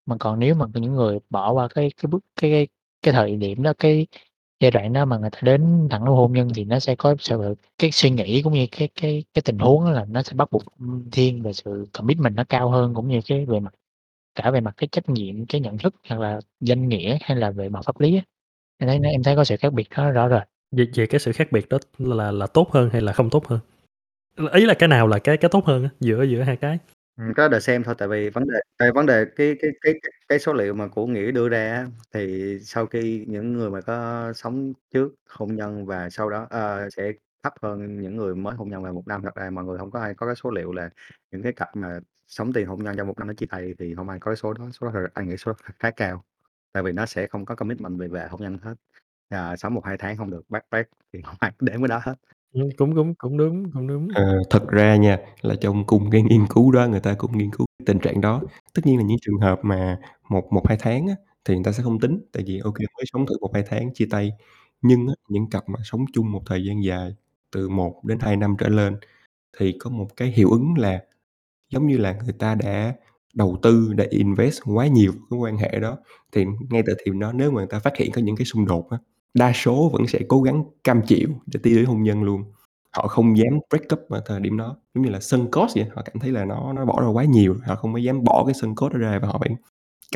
[0.06, 2.68] Mà còn nếu mà những người bỏ qua cái cái bước cái cái
[3.02, 4.06] cái thời điểm đó, cái
[4.64, 7.54] giai đoạn đó mà người ta đến thẳng hôn nhân thì nó sẽ có sự
[7.78, 10.62] cái suy nghĩ cũng như cái cái cái tình huống là nó sẽ bắt buộc,
[11.12, 13.74] thiên về sự commitment nó cao hơn, cũng như cái về mặt
[14.34, 17.50] cả về mặt cái trách nhiệm, cái nhận thức hoặc là danh nghĩa hay là
[17.50, 18.22] về mặt pháp lý á.
[18.78, 20.42] Em thấy em thấy có sự khác biệt đó rõ rệt.
[20.76, 23.46] Vậy vậy cái sự khác biệt đó là là tốt hơn hay là không tốt
[23.46, 23.60] hơn?
[24.52, 26.78] Ý là cái nào là cái cái tốt hơn á, giữa giữa hai cái?
[27.16, 29.70] Ừm, cái đó đợi xem thôi, tại vì vấn đề tại vấn đề cái cái
[29.80, 33.52] cái cái cái số liệu mà của Nghĩa đưa ra á, thì sau khi những
[33.52, 38.16] người mà có sống trước hôn nhân và sau đó, ờ, sẽ thấp hơn những
[38.16, 39.22] người mới hôn nhân là 1 năm.
[39.22, 40.90] Thật ra mọi người không có ai có cái số liệu là
[41.30, 43.94] những cái cặp mà sống tiền hôn nhân trong 1 năm nó chia tay thì
[43.94, 45.90] hông ai có cái số đó, số đó thật anh nghĩ số đó kh khá
[45.90, 46.24] cao.
[46.72, 48.74] Tại vì nó sẽ không có commitment về về hôn nhân hết,
[49.28, 52.14] à, sống 1, 2 tháng hông được backtrack thì hông ai đếm cái đó hết.
[52.54, 54.08] Ừm, cũng cũng cũng đúng, cũng đúng.
[54.14, 57.50] Ờ, thật ra nha, là trong cùng cái nghiên cứu đó người ta cũng nghiên
[57.50, 58.42] cứu tình trạng đó.
[58.74, 59.98] Tất nhiên là những trường hợp mà
[60.30, 61.14] một một, 2 tháng á,
[61.44, 63.62] thì người ta sẽ không tính, tại vì ô kê mới sống thử 1, 2
[63.68, 64.32] tháng chia tay.
[64.82, 67.14] Nhưng á, những cặp mà sống chung một thời gian dài,
[67.52, 68.96] từ 1 đến 2 năm trở lên
[69.58, 71.00] thì có một cái hiệu ứng là
[71.70, 72.94] giống như là người ta đã
[73.34, 75.98] đầu tư để invest quá nhiều cái quan hệ đó,
[76.32, 78.46] thì ngay từ thì nó đó nếu mà người ta phát hiện có những cái
[78.46, 78.98] xung đột á,
[79.34, 82.44] đa số vẫn sẽ cố gắng cam chịu để tiến tới hôn nhân luôn.
[82.96, 85.86] Họ không dám break up ở thời điểm đó, giống như là sân cốt vậy,
[85.96, 88.44] họ cảm thấy là nó nó bỏ ra quá nhiều, họ không có dám bỏ
[88.46, 89.48] cái sân cốt đó ra và họ phải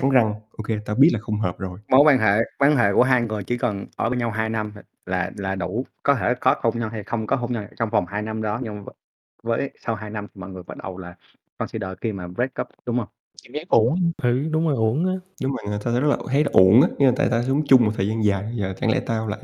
[0.02, 1.78] cắn răng, Ok, tao biết là không hợp rồi.
[1.88, 4.72] Mối quan hệ quan hệ của hai người chỉ cần ở bên nhau 2 năm
[5.07, 8.07] là là đủ, có thể có hôn nhân hay không có hôn nhân trong vòng
[8.09, 8.85] 2 năm đó, nhưng
[9.42, 11.16] với sau 2 năm thì mọi người bắt đầu là
[11.59, 13.09] consider khi mà break up, đúng không?
[13.44, 14.12] Cảm giác uổng.
[14.22, 15.12] Ừ, đúng rồi, uổng á.
[15.42, 17.42] Đúng rồi, người ta sẽ rất là thấy là uổng á, nhưng mà tại tao
[17.42, 19.40] sống chung một thời gian dài, giờ chẳng lẽ tao lại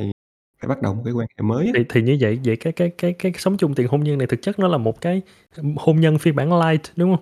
[0.60, 1.72] phải bắt đầu một cái quan hệ mới á.
[1.76, 4.26] Thì thì như vậy vậy cái cái cái cái sống chung tiền hôn nhân này
[4.26, 5.22] thực chất nó là một cái,
[5.76, 7.20] hôn nhân phiên bản light, đúng hông?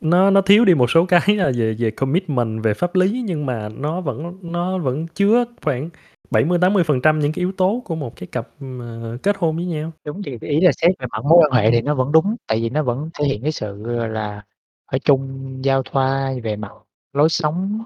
[0.00, 3.46] Nó nó thiếu đi một số cái là về về commitment, về pháp lý nhưng
[3.46, 5.90] mà nó vẫn nó vẫn chứa khoảng
[6.30, 8.48] 70-80% những cái yếu tố của một cái cặp,
[8.80, 9.92] ờ, kết hôn với nhau.
[10.06, 12.60] Đúng, thì ý là xét về mặt mối quan hệ thì nó vẫn đúng, tại
[12.62, 14.42] vì nó vẫn thể hiện cái sự, gọi là,
[14.90, 16.72] ở chung giao thoa về mặt
[17.12, 17.82] lối sống,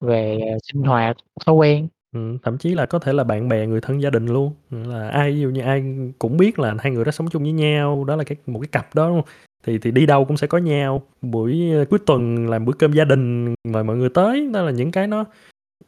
[0.00, 1.88] về, ờ, sinh hoạt, thói quen.
[2.14, 5.08] Ừm, thậm chí là có thể là bạn bè, người thân, gia đình luôn, là
[5.08, 5.84] ai ví dụ như ai
[6.18, 8.68] cũng biết là hai người đó sống chung với nhau, đó là cái một cái
[8.72, 9.26] cặp đó, đúng hông?
[9.66, 12.92] Thì thì đi đâu cũng sẽ có nhau, buổi, ơ, cuối tuần làm bữa cơm
[12.92, 15.24] gia đình mời mọi người tới, đó là những cái nó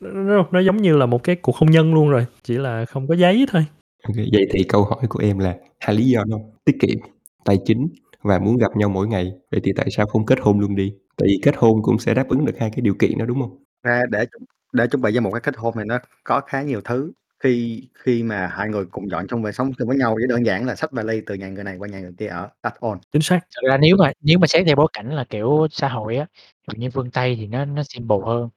[0.01, 3.09] nó nó giống như là một cái cuộc hôn nhân luôn rồi, chỉ là không
[3.09, 3.65] có giấy thôi.
[4.17, 6.51] Kê, vậy thì câu hỏi của em là hai lý do, hông?
[6.65, 6.99] Tiết kiệm,
[7.45, 7.89] tài chính
[8.23, 10.95] và muốn gặp nhau mỗi ngày, vậy thì tại sao không kết hôn luôn đi?
[11.17, 13.41] Tại vì kết hôn cũng sẽ đáp ứng được hai cái điều kiện đó, đúng
[13.41, 13.65] hông?
[13.83, 16.63] Ra để chuẩn để chuẩn bị cho một cái kết hôn thì nó có khá
[16.63, 17.13] nhiều thứ,
[17.45, 20.47] khi khi mà hai người cùng dọn chung về sống chung với nhau chỉ đơn
[20.47, 22.99] giản là xách vali từ nhà người này qua nhà người kia ở, that's all.
[23.13, 23.41] Chính xác.
[23.57, 26.27] Thật ra nếu mà nếu mà xét theo bối cảnh là, kiểu, xã hội á,
[26.69, 28.49] ví dụ như phương Tây thì nó nó simple hơn,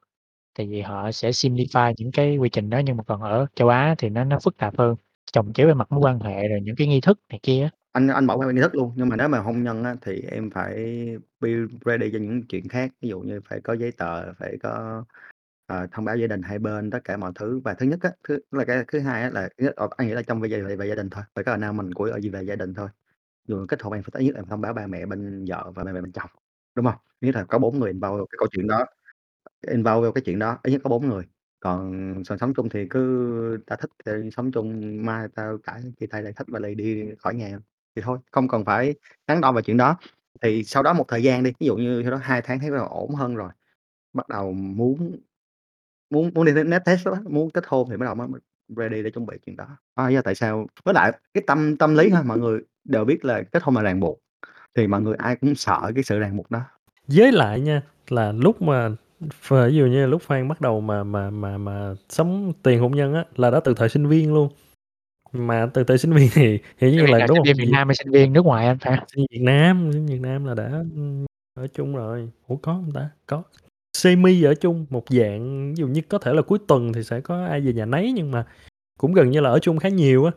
[0.58, 3.70] tại vì họ sẽ simplify những cái quy trình đó, nhưng mà còn ở châu
[3.70, 4.96] Á thì nó nó phức tạp hơn,
[5.34, 7.70] chồng chéo về mặt mối quan hệ rồi những cái nghi thức này kia á.
[7.94, 10.22] Anh anh bỏ qua nghi thức luôn, nhưng mà nếu mà hôn nhân á thì
[10.22, 10.76] em phải
[11.40, 11.50] be
[11.86, 15.04] ready cho những chuyện khác, ví dụ như phải có giấy tờ, phải có,
[15.66, 17.60] ờ, thông báo gia đình hai bên, tất cả mọi thứ.
[17.64, 20.08] Và thứ nhất á, thứ là cái thứ hai á là thứ nhất, ờ, anh
[20.08, 22.20] nghĩ là trong về về về gia đình thôi, phải có announcement của ờ, ở
[22.34, 22.90] về gia đình thôi.
[23.48, 25.86] dù kết hôn em phải thứ nhất em thông báo ba mẹ bên vợ và
[25.86, 26.30] ba mẹ bên chồng,
[26.76, 26.96] đúng hông?
[27.22, 28.86] Thứ nhất là có 4 người involve vô cái câu chuyện đó,
[29.68, 31.26] involve vô cái chuyện đó, ít nhất có 4 người.
[31.62, 36.24] Còn sống chung thì cứ ta thích thì sống chung, mai tao cãi chia tay
[36.24, 37.60] lại xách vali đi khỏi nhà
[37.96, 38.96] thì thôi, không cần phải
[39.28, 39.98] đắn đo về chuyện đó.
[40.42, 42.72] Thì sau đó một thời gian đi, ví dụ như sau đó 2 tháng thấy
[42.72, 43.50] bắt đầu ổn hơn rồi,
[44.14, 45.20] bắt đầu muốn
[46.10, 48.42] muốn muốn đi đến next test đó, muốn kết hôn thì bắt đầu mới mới
[48.68, 49.68] ready để chuẩn bị chuyện đó.
[49.98, 53.06] Đó lý do tại sao với lại cái tâm tâm lý ha, mọi người đều
[53.06, 54.20] biết là kết hôn là ràng buộc,
[54.76, 56.62] thì mọi người ai cũng sợ cái sự ràng buộc đó.
[57.08, 58.90] Với lại nha, là lúc mà
[59.50, 62.92] ví dụ như là lúc Phan bắt đầu mà mà mà mà sống tiền hôn
[62.92, 64.50] nhân á, là đã từ thời sinh viên luôn.
[65.34, 67.66] Mà từ thời sinh viên thì hiển Sinh nhiên viên là, nào, đúng sinh viên
[67.66, 69.00] Việt Nam hay sinh viên nước ngoài anh Phan?
[69.08, 70.84] sinh viên Việt Nam, sinh viên Việt Nam là đã,
[71.54, 72.30] ở chung rồi.
[72.48, 73.10] Ủa, có hông ta?
[73.26, 73.44] Có,
[73.98, 77.22] semi ở chung, một dạng ví dụ như có thể là cuối tuần thì sẽ
[77.22, 78.46] có ai về nhà nấy, nhưng mà
[79.00, 80.32] cũng gần như là ở chung khá nhiều á.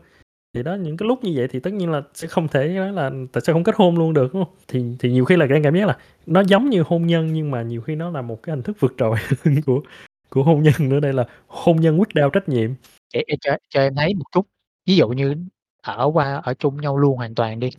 [0.53, 2.93] Thì đó, những cái lúc như vậy thì tất nhiên là sẽ không thể nói
[2.93, 4.55] là tại sao không kết hôn luôn được, đúng hông?
[4.67, 7.51] Thì thì nhiều khi là đang cảm giác là nó giống như hôn nhân nhưng
[7.51, 9.81] mà nhiều khi nó là một cái hình thức vượt trội hơn của
[10.29, 12.71] của hôn nhân nữa, đây là hôn nhân quyết down trách nhiệm.
[13.13, 14.47] Để cho cho em thấy một chút,
[14.85, 15.35] ví dụ như
[15.83, 17.69] ở qua ở chung nhau luôn hoàn toàn đi,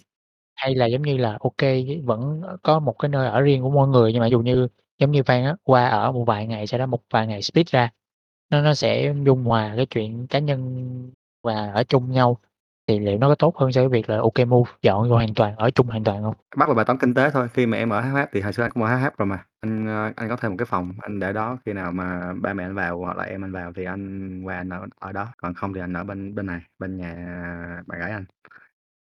[0.56, 3.70] hay là giống như là ô kê, vẫn có một cái nơi ở riêng của
[3.70, 6.46] mỗi người, nhưng mà ví dụ như giống như Phan á, qua ở một vài
[6.46, 7.90] ngày, sau đó một vài ngày split ra,
[8.50, 12.38] nó nó sẽ dung hòa cái chuyện cá nhân và ở chung nhau,
[12.88, 15.34] thì liệu nó có tốt hơn so với việc là kê move dọn vô hoàn
[15.34, 16.34] toàn, ở chung hoàn toàn hông?
[16.56, 18.62] Bắt vào bài toán kinh tế thôi, khi mà em ở HH thì hồi xưa
[18.62, 21.20] anh cũng ở HH rồi mà, anh, ơ, anh có thuê một cái phòng, anh
[21.20, 23.84] để đó, khi nào mà ba mẹ anh vào hoặc là em anh vào thì
[23.84, 26.96] anh qua anh ở ở đó, còn không thì anh ở bên bên này, bên
[26.96, 27.14] nhà
[27.86, 28.24] bạn gái anh.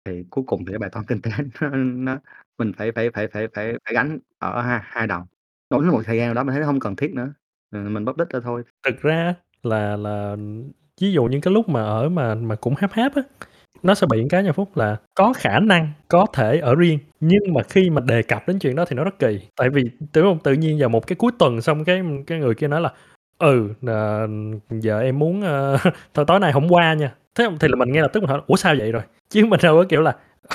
[0.04, 1.30] Thì cuối cùng thì cái bài toán kinh tế
[1.62, 2.18] nó nó
[2.58, 5.22] mình phải phải phải phải phải phải gánh ở hai hai đầu,
[5.70, 7.32] với một thời gian nào đó mình thấy nó hông cần thiết nữa,
[7.70, 8.62] ừm, mình public ra thôi.
[8.86, 10.36] Thực ra là là
[11.00, 13.22] ví dụ như cái lúc mà ở mà mà cũng háp háp á,
[13.86, 16.98] nó sẽ bị những cái nhà Phúc là có khả năng có thể ở riêng,
[17.20, 19.40] nhưng mà khi mà đề cập đến chuyện đó thì nó rất kỳ.
[19.56, 20.38] Tại vì tự hông?
[20.38, 22.92] Tự nhiên vào một cái cuối tuần xong cái cái người kia nói là
[23.38, 24.28] "Ừ, ờ,
[24.70, 25.76] giờ em muốn, ờ,
[26.14, 28.40] thôi tối nay không qua nha." Thế thì là mình nghe là tức mình hỏi:
[28.46, 30.14] "Ủa sao vậy rồi?" Chứ mình đâu có kiểu là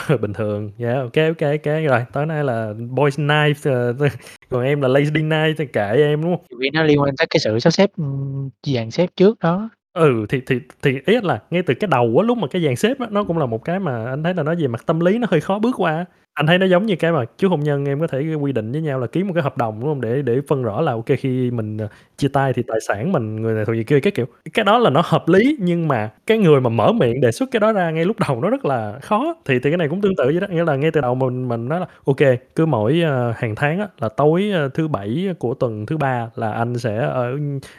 [0.10, 3.98] ờ, bình thường, yeah, ok ok ok rồi tối nay là boys night, uh,
[4.50, 7.28] còn em là lady night thì kệ em", đúng không vì nó liên quan tới
[7.30, 7.90] cái sự sắp xếp,
[8.68, 9.70] dàn xếp trước đó.
[9.94, 12.76] Ừ, thì thì thì ý là ngay từ cái đầu á, lúc mà cái dàn
[12.76, 15.00] xếp á, nó cũng là một cái mà anh thấy là nó về mặt tâm
[15.00, 16.06] lý nó hơi khó bước qua.
[16.34, 18.72] Anh thấy nó giống như cái mà chú hôn nhân em có thể quy định
[18.72, 20.02] với nhau là ký một cái hợp đồng, đúng hông?
[20.02, 23.36] Để để phân rõ là ok khi mình, ờ, chia tay thì tài sản mình
[23.42, 24.26] người này thuộc về kia, cái kiểu.
[24.54, 27.50] Cái đó là nó hợp lý, nhưng mà cái người mà mở miệng đề xuất
[27.52, 29.36] cái đó ra ngay lúc đầu nó rất là khó.
[29.46, 31.48] Thì thì cái này cũng tương tự vậy đó, nghĩa là ngay từ đầu mình
[31.48, 32.18] mình nói là ok
[32.56, 36.30] cứ mỗi, ờ, hàng tháng á, là tối, ơ, thứ Bảy của tuần thứ Ba
[36.36, 37.32] là anh sẽ ở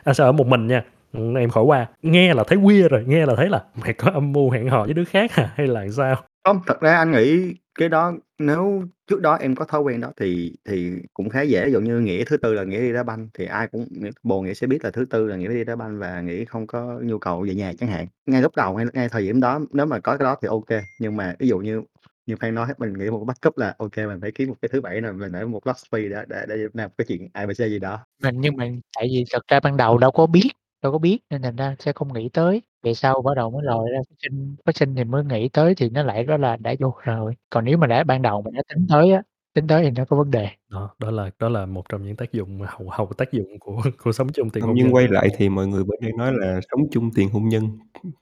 [0.04, 1.86] anh sẽ ở một mình nha, em khỏi qua.
[2.02, 4.84] Nghe là thấy weird rồi, nghe là thấy là mày có âm mưu hẹn hò
[4.84, 6.22] với đứa khác hả hay là sao?
[6.44, 10.12] Không, thật ra anh nghĩ cái đó nếu trước đó em có thói quen đó
[10.20, 11.64] thì thì cũng khá dễ.
[11.66, 13.88] Ví dụ như Nghĩa thứ Tư là Nghĩa đi đá banh thì ai cũng
[14.22, 16.66] bồ Nghĩa sẽ biết là thứ Tư là Nghĩa đi đá banh và Nghĩa không
[16.66, 18.06] có nhu cầu về nhà chẳng hạn.
[18.26, 20.82] Ngay lúc đầu, ngay ngay thời điểm đó nếu mà có cái đó thì kê,
[21.00, 21.82] nhưng mà ví dụ như
[22.26, 24.68] như Phan nói mình nghĩ một cái backup là kê mình phải kiếm một cái
[24.72, 27.58] thứ Bảy nào mình ở một last free để để để làm cái chuyện ABC
[27.58, 27.98] gì đó.
[28.22, 30.50] Mình nhưng mà tại vì thật ra ban đầu đâu có biết,
[30.82, 33.62] đâu có biết nên thành ra sẽ không nghĩ tới, về sau bắt đầu mới
[33.64, 36.56] lòi ra phát sinh phát sinh thì mới nghĩ tới thì nó lại đó là
[36.56, 37.34] đã vô rồi.
[37.50, 39.22] Còn nếu mà đã ban đầu mình đã tính tới á,
[39.54, 40.48] tính tới thì nó có vấn đề.
[40.70, 43.82] Đó, đó là đó là một trong những tác dụng hậu hậu tác dụng của
[44.02, 44.94] của sống chung tiền hôn nhưng nhân.
[44.94, 47.68] quay lại thì mọi người vẫn hay nói là sống chung tiền hôn nhân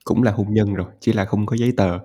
[0.03, 1.99] cũng là hôn nhân rồi, chỉ là không có giấy tờ.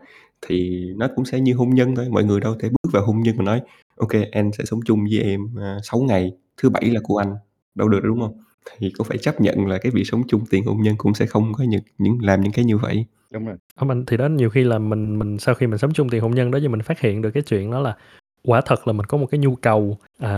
[0.49, 3.21] Thì nó cũng sẽ như hôn nhân thôi, mọi người đâu thể bước vào hôn
[3.21, 3.61] nhân mà nói:
[3.97, 7.17] "Ô kê, anh sẽ sống chung với em, a, 6 ngày, thứ Bảy là của
[7.19, 7.35] anh."
[7.75, 8.39] Đâu được, đúng hông?
[8.79, 11.27] Thì cũng phải chấp nhận là cái việc sống chung tiền hôn nhân cũng sẽ
[11.27, 13.05] không có những những làm những cái như vậy.
[13.33, 13.57] Đúng rồi.
[13.77, 16.23] Hông anh thì đó nhiều khi là mình mình sau khi mình sống chung tiền
[16.23, 17.97] hôn nhân đó giờ mình phát hiện được cái chuyện đó là
[18.45, 20.31] quả thật là mình có một cái nhu cầu, à,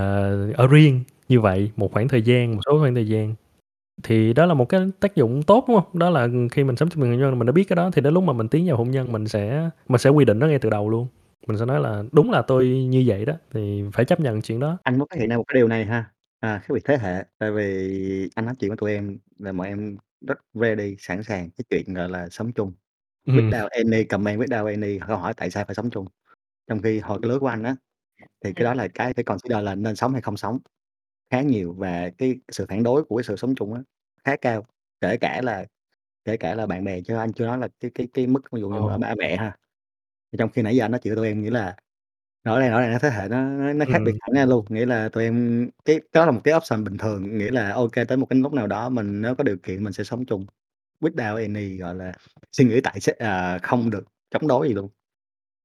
[0.55, 3.35] ở riêng như vậy một khoảng thời gian, một số khoảng thời gian.
[4.05, 5.99] Thì đó là một cái tác dụng tốt, đúng hông?
[6.01, 8.03] Đó là khi mình sống chung tiền hôn nhân mình đã biết cái đó thì
[8.03, 10.47] đến lúc mà mình tiến vào hôn nhân mình sẽ mình sẽ quy định nó
[10.47, 11.07] ngay từ đầu luôn.
[11.49, 14.61] Mình sẽ nói là đúng là tôi như vậy đó, thì phải chấp nhận chuyện
[14.61, 14.79] đó.
[14.83, 16.05] Anh mới phát hiện ra một cái điều này ha,
[16.41, 17.25] à, khác biệt thế hệ.
[17.39, 21.51] Tại vì anh nói chuyện với tụi em là bọn em rất ready, sẵn sàng
[21.51, 22.73] cái chuyện, gọi là, sống chung.
[23.27, 23.37] Ừm.
[23.37, 26.07] Without any comment, without any câu hỏi tại sao phải sống chung.
[26.69, 27.77] Trong khi hồi cái lứa của anh á,
[28.45, 30.59] thì cái đó là cái phải consider là nên sống hay không sống
[31.31, 33.81] khá nhiều và cái sự phản đối của cái sự sống chung á
[34.25, 34.67] khá cao.
[35.03, 35.67] Kể cả là
[36.25, 38.61] kể cả là bạn bè, chứ anh chưa nói là cái cái cái mức ví
[38.63, 38.99] dụ như Ờ.
[38.99, 39.57] ba mẹ ha.
[40.33, 41.77] Thì trong khi nãy giờ anh nói chuyện với tụi em nghĩa là
[42.45, 44.19] rõ ràng rõ ràng cái thế hệ nó nó nó khác biệt Ừm.
[44.21, 44.65] hẳn ra luôn.
[44.69, 47.89] Nghĩa là tụi em cái đó là một cái option bình thường, nghĩa là ô
[47.89, 50.27] kê tới một cái lúc nào đó mình nếu có điều kiện mình sẽ sống
[50.27, 50.47] chung
[51.01, 52.13] without any, gọi là,
[52.53, 54.91] suy nghĩ tại s à, không được chống đối gì luôn.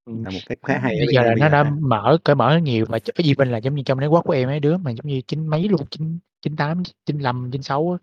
[0.05, 0.25] Ừm.
[0.25, 1.63] Là một cái khá hay ở Bây Việt giờ Nam là bây nó giờ đã
[1.63, 1.71] ha.
[1.81, 4.59] mở cởi mở nhiều và ch even là giống như trong network của em mấy
[4.59, 7.97] đứa mà giống như chín mấy luôn, chín 98, 95, 96 á,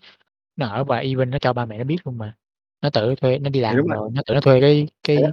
[0.57, 2.37] nó ở và even nó cho ba mẹ nó biết luôn mà.
[2.83, 4.11] Nó tự thuê nó đi Thì đúng làm rồi.
[4.13, 5.31] nó tự nó thuê cái đó.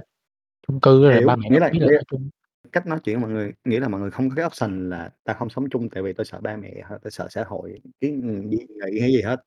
[0.68, 2.30] chung cư rồi Hiểu, ba mẹ nó nghĩa là biết là nghĩa chung.
[2.72, 5.10] Cách nói chuyện của mọi người, nghĩa là mọi người không có cái option là
[5.24, 7.80] "Tao không sống chung tại vì tao sợ ba mẹ hoặc tao sợ xã hội
[8.00, 8.58] kiến ừm, dị
[8.92, 9.40] nghị hay gì hết."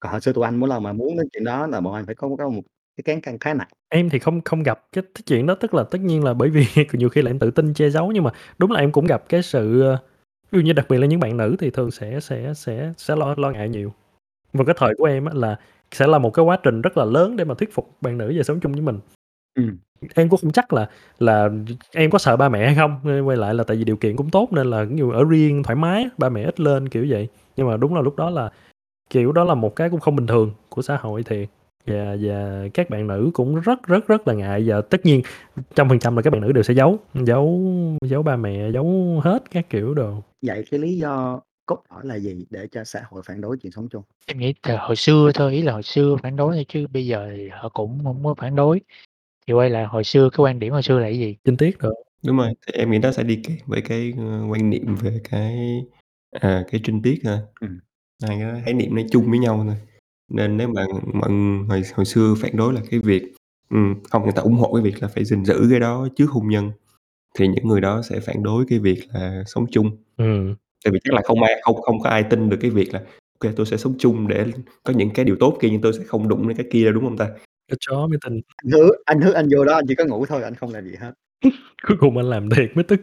[0.00, 2.06] Còn hồi xưa tụi anh mỗi lần mà muốn đến chuyện đó là bọn anh
[2.06, 2.62] phải có có một
[2.96, 3.68] cái cán cân khá nặng.
[3.88, 6.50] Em thì không không gặp cái cái chuyện đó, tức là tất nhiên là bởi
[6.50, 9.06] vì nhiều khi là em tự tin che giấu, nhưng mà đúng là em cũng
[9.06, 9.82] gặp cái sự,
[10.52, 13.16] ví dụ như đặc biệt là những bạn nữ thì thường sẽ sẽ sẽ sẽ
[13.16, 13.92] lo lo ngại nhiều.
[14.54, 15.56] Và cái thời của em á là
[15.92, 18.34] sẽ là một cái quá trình rất là lớn để mà thuyết phục bạn nữ
[18.38, 19.00] về sống chung với mình.
[19.54, 19.78] Ừm.
[20.14, 21.48] Em cũng không chắc là là
[21.92, 24.30] em có sợ ba mẹ hay không, quay lại là tại vì điều kiện cũng
[24.30, 27.28] tốt nên là ví dụ ở riêng thoải mái ba mẹ ít lên, kiểu vậy.
[27.56, 28.50] Nhưng mà đúng là lúc đó là,
[29.10, 31.48] kiểu, đó là một cái cũng không bình thường của xã hội thiệt,
[31.86, 35.22] và và các bạn nữ cũng rất, rất, rất là ngại và tất nhiên
[35.74, 37.60] trăm phần trăm là các bạn nữ đều sẽ giấu, giấu
[38.04, 40.22] giấu ba mẹ, giấu hết các kiểu đồ.
[40.46, 43.72] Vậy cái lý do cốt lõi là gì để cho xã hội phản đối chuyện
[43.72, 44.02] sống chung?
[44.26, 47.06] Em nghĩ từ hồi xưa thôi, ý là hồi xưa phản đối thôi chứ bây
[47.06, 48.80] giờ thì họ cũng hổng có phản đối.
[49.46, 51.36] Thì quay lại hồi xưa, cái quan điểm hồi xưa là cái gì?
[51.44, 51.90] Trinh tiết đồ.
[52.26, 55.20] Đúng rồi, thì em nghĩ nó sẽ đi kèm với cái, ơ, quan niệm về
[55.30, 55.84] cái,
[56.30, 57.38] à, cái trinh tiết ha.
[57.60, 57.78] Ừm.
[58.28, 59.76] Hai cái khái niệm nó chung với nhau thôi.
[60.32, 61.30] Nên nếu mà mọi
[61.68, 63.22] hồi hồi xưa phản đối là cái việc
[63.70, 66.30] ừm, không, người ta ủng hộ cái việc là phải gìn giữ cái đó trước
[66.30, 66.70] hôn nhân,
[67.38, 69.90] thì những người đó sẽ phản đối cái việc là sống chung.
[70.16, 70.54] Ừm.
[70.84, 73.00] Tại vì chắc là không ai không không có ai tin được cái việc là
[73.00, 74.46] "Ô kê, tôi sẽ sống chung để
[74.84, 76.92] có những cái điều tốt kia nhưng tôi sẽ không đụng đến cái kia" đâu,
[76.94, 77.28] đúng hông ta?
[77.70, 78.40] Có chó mới tin.
[78.56, 80.84] Anh hứa anh hứa anh vô đó anh chỉ có ngủ thôi, anh không làm
[80.84, 81.12] gì hết.
[81.88, 83.00] Cuối cùng anh làm thiệt mới tức.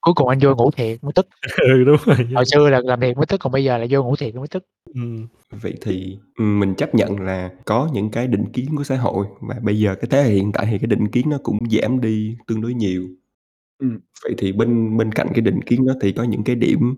[0.00, 1.28] Cuối cùng anh vô ngủ thiệt mới tức.
[1.62, 2.16] Ừ, đúng rồi.
[2.34, 4.48] Hồi xưa là làm thiệt mới tức, còn bây giờ là vô ngủ thiệt mới
[4.48, 4.64] tức.
[4.94, 5.26] Ừm.
[5.62, 9.26] Vậy thì, ừm, mình chấp nhận là có những cái định kiến của xã hội
[9.40, 12.00] và bây giờ cái thế hệ hiện tại thì cái định kiến nó cũng giảm
[12.00, 13.02] đi tương đối nhiều.
[13.78, 14.00] Ừm.
[14.24, 16.96] Vậy thì bên bên cạnh cái định kiến đó thì có những cái điểm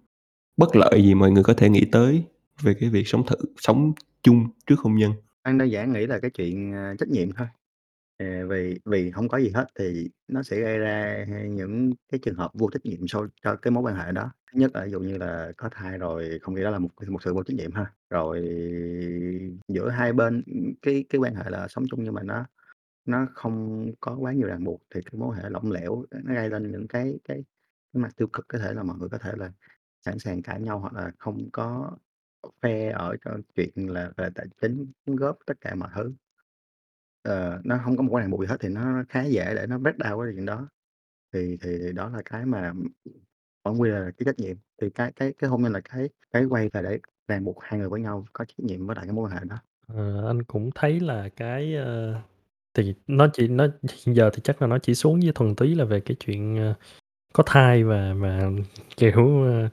[0.57, 2.25] bất lợi gì mọi người có thể nghĩ tới
[2.63, 5.13] về cái việc sống thử sống chung trước hôn nhân?
[5.49, 7.47] Anh đơn giản nghĩ là cái chuyện, à, trách nhiệm thôi.
[8.19, 12.35] Ờ, vì vì không có gì hết thì nó sẽ gây ra những cái trường
[12.35, 14.31] hợp vô trách nhiệm cho cho cái mối quan hệ đó.
[14.53, 16.89] Thứ nhất là ví dụ như là có thai rồi không nghĩ đó là một
[17.09, 17.93] một sự vô trách nhiệm ha.
[18.11, 18.41] Rồi
[19.69, 22.47] giữa hai bên, ừm, cái cái quan hệ là sống chung nhưng mà nó
[23.07, 26.35] nó không có quá nhiều ràng buộc thì cái mối quan hệ lỏng lẻo, nó
[26.35, 27.45] gây lên những cái cái
[27.95, 29.53] cái mặt tiêu cực, có thể là mọi người có thể là
[30.07, 31.97] sẵn sàng cãi nhau hoặc là không có
[32.63, 36.13] phe ở cho chuyện là về tài chính, đóng góp tất cả mọi thứ.
[37.23, 39.67] Ờ, nó hông có một cái ràng buộc gì hết thì nó khá dễ để
[39.67, 40.69] nó break down cái chuyện đó.
[41.33, 42.73] Thì thì thì đó là cái mà
[43.65, 46.45] vẫn quy là cái trách nhiệm, thì cái cái cái hôn nhân là cái cái
[46.45, 49.13] quay về để ràng buộc hai người với nhau có trách nhiệm với lại cái
[49.13, 49.57] mối quan hệ đó.
[49.87, 52.21] Ờ, anh cũng thấy là cái, ơ,
[52.75, 53.67] thì nó chỉ nó
[54.05, 56.57] hiện giờ thì chắc là nó chỉ xuống với thuần túy là về cái chuyện,
[56.57, 56.75] ờ,
[57.33, 58.51] có thai và và,
[58.97, 59.69] kiểu, ờ, ơ,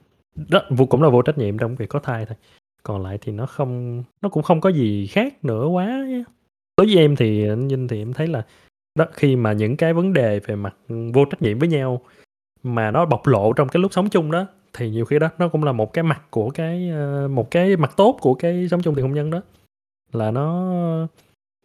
[0.50, 2.38] đó, vô cũng là vô trách nhiệm trong việc có thai thôi.
[2.86, 6.06] Còn lại thì nó không nó cũng không có gì khác nữa quá.
[6.78, 8.46] Đối với em thì anh Vinh thì em thấy là
[8.96, 10.76] đó, khi mà những cái vấn đề về mặt,
[11.14, 12.02] vô trách nhiệm với nhau
[12.64, 15.48] mà nó bộc lộ trong cái lúc sống chung đó, thì nhiều khi đó nó
[15.50, 18.82] cũng là một cái mặt của cái, ờ, một cái mặt tốt của cái sống
[18.82, 19.42] chung tiền hôn nhân đó.
[20.14, 20.74] Là nó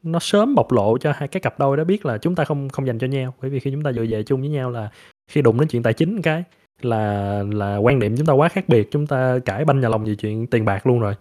[0.02, 2.68] nó sớm bộc lộ cho hai cái cặp đôi đó biết là chúng ta không
[2.68, 3.35] không dành cho nhau.
[3.42, 4.90] Bởi vì khi chúng ta vừa về chung với nhau là
[5.30, 6.44] khi đụng đến chuyện tài chính cái
[6.84, 10.04] là là quan điểm chúng ta quá khác biệt, chúng ta cãi banh nhà lòng
[10.04, 11.14] về chuyện tiền bạc luôn rồi.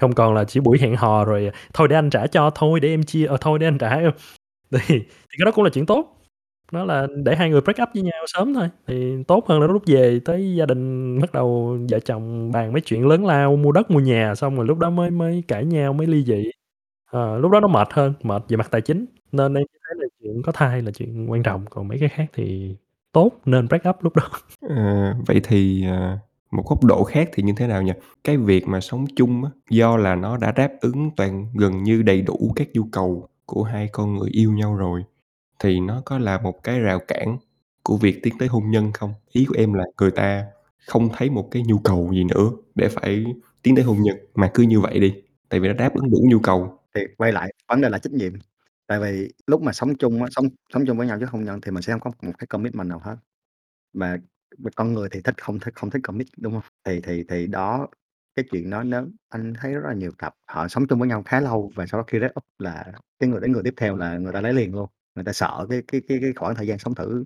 [0.00, 2.88] Không còn là chỉ buổi hẹn hò rồi "Thôi để anh trả cho, thôi để
[2.88, 3.96] em chia, ờ, thôi để anh trả"
[4.72, 6.18] thì thì cái đó cũng là chuyện tốt.
[6.72, 9.66] Nó là để hai người break up với nhau sớm thôi, thì tốt hơn là
[9.66, 13.72] lúc về tới gia đình bắt đầu vợ chồng bàn mấy chuyện lớn lao, mua
[13.72, 16.44] đất, mua nhà, xong rồi lúc đó mới mới cãi nhau, mới ly dị.
[17.12, 20.06] à, lúc đó nó mệt hơn, mệt về mặt tài chính, nên em thấy là
[20.22, 22.76] chuyện có thai là chuyện quan trọng, còn mấy cái khác thì
[23.14, 24.30] tốt, nên break up lúc đó.
[24.68, 24.76] Ờ,
[25.26, 26.18] vậy thì, ờ,
[26.52, 27.92] một góc độ khác thì như thế nào nhỉ?
[28.24, 32.02] Cái việc mà sống chung á, do là nó đã đáp ứng toàn gần như
[32.02, 35.04] đầy đủ các nhu cầu của hai con người yêu nhau rồi,
[35.60, 37.38] thì nó có là một cái rào cản
[37.84, 39.14] của việc tiến tới hôn nhân không?
[39.32, 40.46] Ý của em là người ta
[40.88, 43.26] không thấy một cái nhu cầu gì nữa để phải
[43.62, 45.14] tiến tới hôn nhân, mà cứ như vậy đi,
[45.50, 46.78] tại vì nó đáp ứng đủ nhu cầu.
[46.96, 48.32] Thì quay lại vấn đề là trách nhiệm.
[48.86, 51.60] Tại vì lúc mà sống chung á, sống sống chung với nhau chứ không nhân
[51.60, 53.16] thì mình sẽ hông có một cái commitment nào hết.
[53.94, 54.18] Mà
[54.58, 56.62] mà con người thì thích không thích không thích commit, đúng hông?
[56.84, 57.88] Thì thì thì đó,
[58.36, 61.22] cái chuyện đó nếu anh thấy rất là nhiều cặp họ sống chung với nhau
[61.26, 63.96] khá lâu và sau đó khi break up là cái người đến người tiếp theo
[63.96, 64.90] là người ta lấy liền luôn.
[65.14, 67.24] Người ta sợ cái cái cái cái khoảng thời gian sống thử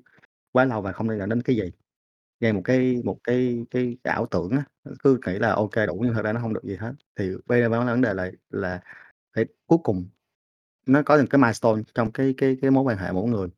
[0.53, 1.73] quá lâu và không liên quan đến cái gì.
[2.40, 4.64] Gây một cái một cái cái cái ảo tưởng á,
[5.05, 6.92] cứ nghĩ là ô kê đủ nhưng thật ra nó hông được gì hết.
[7.21, 8.81] Thì bây giờ là vấn đề là là
[9.37, 10.09] phải cuối cùng
[10.88, 13.48] nó có những cái milestone trong cái cái cái mối quan hệ mỗi người.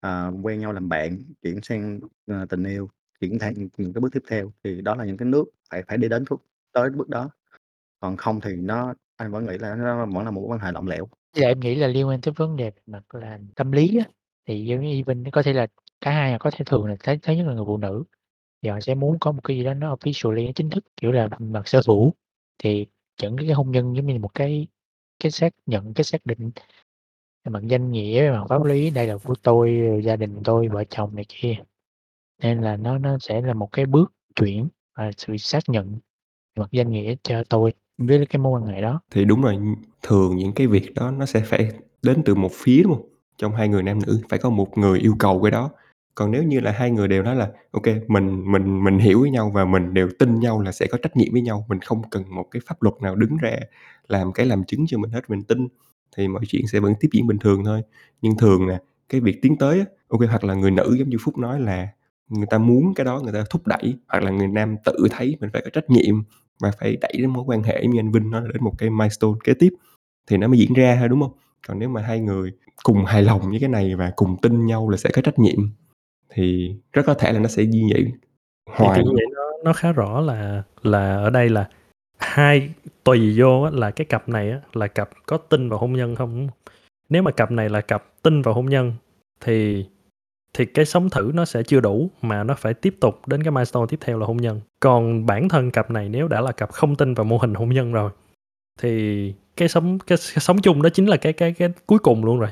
[0.00, 2.88] Ờ, quen nhau làm bạn, chuyển sang, ờ, tình yêu,
[3.20, 5.98] chuyển sang những cái bước tiếp theo, thì đó là những cái nước phải phải
[5.98, 7.30] đi đến khúc tới bước đó.
[8.00, 10.72] Còn không thì nó anh vẫn nghĩ là nó vẫn là một mối quan hệ
[10.72, 11.08] lỏng lẻo.
[11.36, 14.04] dạ em nghĩ là liên quan tới vấn đề về mặt là tâm lý á,
[14.48, 15.66] thì giống như Even có thể là
[16.00, 18.04] cả hai có thể thường là thấy thứ nhất là người phụ nữ,
[18.62, 21.12] thì họ sẽ muốn có một cái gì đó nó officially, nó chính thức, kiểu
[21.12, 22.12] là, mặt sở hữu.
[22.58, 22.86] Thì
[23.22, 24.66] dẫn đến cái hôn nhân giống như là một cái
[25.20, 26.50] cái xác nhận, cái xác định
[27.44, 30.40] về mặt danh nghĩa, về mặt pháp lý, đây là của tôi, rồi gia đình
[30.44, 31.56] tôi, vợ chồng này kia.
[32.42, 35.92] Nên là nó nó sẽ là một cái bước chuyển và sự xác nhận
[36.56, 39.00] về mặt danh nghĩa cho tôi với cái mối quan hệ đó.
[39.10, 39.58] Thì đúng rồi,
[40.02, 43.08] thường những cái việc đó nó sẽ phải đến từ một phía, đúng hông?
[43.36, 45.70] Trong hai người nam nữ phải có một người yêu cầu cái đó.
[46.14, 49.20] Còn nếu như là hai người đều nói là "Ô kê, mình mình mình hiểu
[49.20, 51.80] với nhau và mình đều tin nhau là sẽ có trách nhiệm với nhau, mình
[51.80, 53.56] không cần một cái pháp luật nào đứng ra
[54.08, 55.68] làm cái làm chứng cho mình hết, mình tin",
[56.16, 57.82] thì mọi chuyện sẽ vẫn tiếp diễn bình thường thôi.
[58.22, 61.08] Nhưng thường nè, cái việc tiến tới á, ô kê, hoặc là người nữ giống
[61.10, 61.88] như Phúc nói là
[62.28, 65.36] người ta muốn cái đó, người ta thúc đẩy, hoặc là người nam tự thấy
[65.40, 66.22] mình phải có trách nhiệm
[66.62, 68.90] và phải đẩy đến mối quan hệ như anh Vinh nói là đến một cái
[68.90, 69.70] milestone kế tiếp
[70.30, 71.32] thì nó mới diễn ra thôi, đúng hông?
[71.68, 72.52] Còn nếu mà hai người
[72.84, 75.58] cùng hài lòng với cái này và cùng tin nhau là sẽ có trách nhiệm
[76.30, 78.12] thì rất có thể là nó sẽ vậy Thì
[78.66, 81.68] hoài thì vậy nó nó khá rõ là là ở đây là
[82.18, 82.70] hai
[83.04, 86.16] tùy vô á là cái cặp này á là cặp có tin vào hôn nhân
[86.16, 86.48] không.
[87.08, 88.92] Nếu mà cặp này là cặp tin vào hôn nhân
[89.40, 89.86] thì
[90.54, 93.50] thì cái sống thử nó sẽ chưa đủ, mà nó phải tiếp tục đến cái
[93.50, 94.60] milestone tiếp theo là hôn nhân.
[94.80, 97.68] Còn bản thân cặp này nếu đã là cặp không tin vào mô hình hôn
[97.68, 98.10] nhân rồi,
[98.80, 102.24] thì cái sống cái cái sống chung đó chính là cái cái cái cuối cùng
[102.24, 102.50] luôn rồi.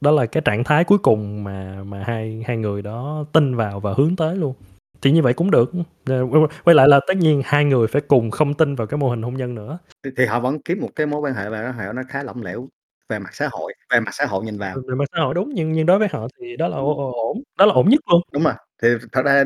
[0.00, 3.80] Đó là cái trạng thái cuối cùng mà mà hai hai người đó tin vào
[3.80, 4.54] và hướng tới luôn.
[5.02, 5.72] Thì như vậy cũng được,
[6.06, 6.26] ờ,
[6.64, 9.22] quay lại là tất nhiên hai người phải cùng không tin vào cái mô hình
[9.22, 9.78] hôn nhân nữa.
[10.04, 12.42] Thì thì họ vẫn kiếm một cái mối quan hệ và hệ nó khá lỏng
[12.42, 12.68] lẻo
[13.08, 14.76] về mặt xã hội về mặt xã hội nhìn vào.
[14.88, 17.42] Về mặt xã hội đúng, nhưng nhưng đối với họ thì đó là ô ổn,
[17.58, 18.20] đó là ổn nhất luôn.
[18.32, 19.44] Đúng rồi, thì thật ra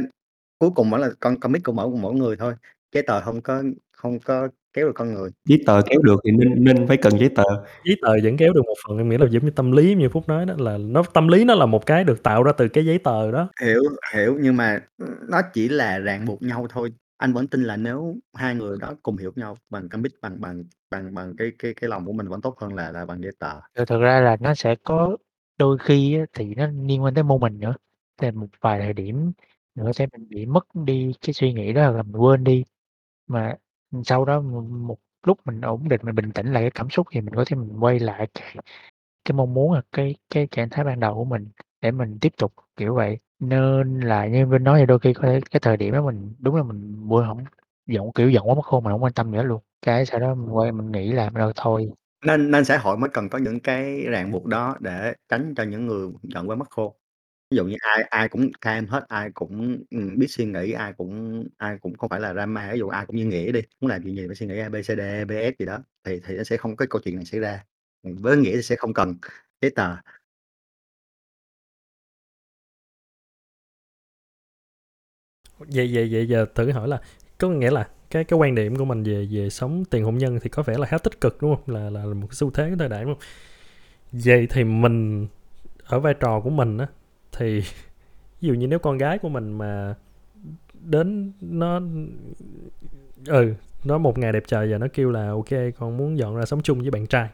[0.58, 2.54] cuối cùng vẫn là con commit của mỗi mỗi người thôi.
[2.92, 3.62] giấy tờ hông có
[3.98, 5.30] hông có kéo được con người.
[5.44, 7.42] Giấy tờ kéo được thì nên nên phải cần giấy tờ.
[7.84, 10.08] Giấy tờ vẫn kéo được một phần, em nghĩ là giống như tâm lý như
[10.08, 12.68] Phúc nói đó, là nó tâm lý nó là một cái được tạo ra từ
[12.68, 13.48] cái giấy tờ đó.
[13.62, 13.82] Hiểu,
[14.14, 14.80] hiểu, nhưng mà,
[15.28, 16.92] nó chỉ là ràng buộc nhau thôi.
[17.16, 20.64] Anh vẫn tin là nếu hai người đó cùng hiểu nhau bằng commit bằng bằng
[20.90, 23.32] bằng bằng cái cái cái lòng của mình vẫn tốt hơn là là bằng giấy
[23.38, 23.60] tờ.
[23.74, 25.16] Thực thực ra là nó sẽ có
[25.58, 27.74] đôi khi á thì nó liên quan tới môn mình nữa,
[28.22, 29.32] thì một vài thời điểm
[29.74, 32.64] nữa sẽ mình bị mất đi cái suy nghĩ đó là mình quên đi.
[33.26, 33.54] Mà,
[33.92, 36.90] ừm, sau đó một một lúc mình ổn định, mình bình tĩnh lại cái cảm
[36.90, 38.56] xúc thì mình có thể mình quay lại cái
[39.26, 41.48] cái mong muốn, là cái cái trạng thái ban đầu của mình
[41.82, 43.18] để mình tiếp tục, kiểu vậy.
[43.40, 46.34] Nên là như Vinh nói thì đôi khi có thể cái thời điểm đó mình
[46.38, 47.44] đúng là mình quên hổng
[47.86, 49.62] giận, kiểu, giận quá mất khôn, mình hổng quan tâm gì hết luôn.
[49.82, 51.90] Cái sau đó mình quay mình nghĩ là "Ờ, thôi."
[52.26, 55.62] Nên nên xã hội mới cần có những cái ràng buộc đó để tránh cho
[55.62, 56.94] những người giận quá mất khôn.
[57.52, 60.94] Ví dụ như ai ai cũng calm hết, ai cũng, ừm, biết suy nghĩ, ai
[60.98, 63.90] cũng ai cũng không phải là drama, ví dụ ai cũng như Nghĩa đi, muốn
[63.90, 65.78] làm chuyện gì phải suy nghĩ A, B, C, D, E, B, S gì đó,
[66.04, 67.64] thì thì nó sẽ không có câu chuyện này xảy ra.
[68.04, 69.14] Ừm, với Nghĩa thì sẽ không cần
[69.62, 69.96] giấy tờ.
[75.58, 77.00] Vậy vậy vậy giờ thử hỏi là
[77.38, 80.38] có nghĩa là cái cái quan điểm của mình về về sống tiền hôn nhân
[80.42, 81.62] thì có vẻ là khá tích cực, đúng hông?
[81.76, 83.20] Là là là một cái xu thế của thời đại, đúng hông?
[84.12, 85.28] Vậy thì mình
[85.84, 86.86] ở vai trò của mình á,
[87.42, 87.60] thì
[88.40, 89.96] ví dụ như nếu con gái của mình mà
[90.74, 91.80] đến nó
[93.26, 96.44] ừ, nó một ngày đẹp trời và nó kêu là ok con muốn dọn ra
[96.46, 97.28] sống chung với bạn trai."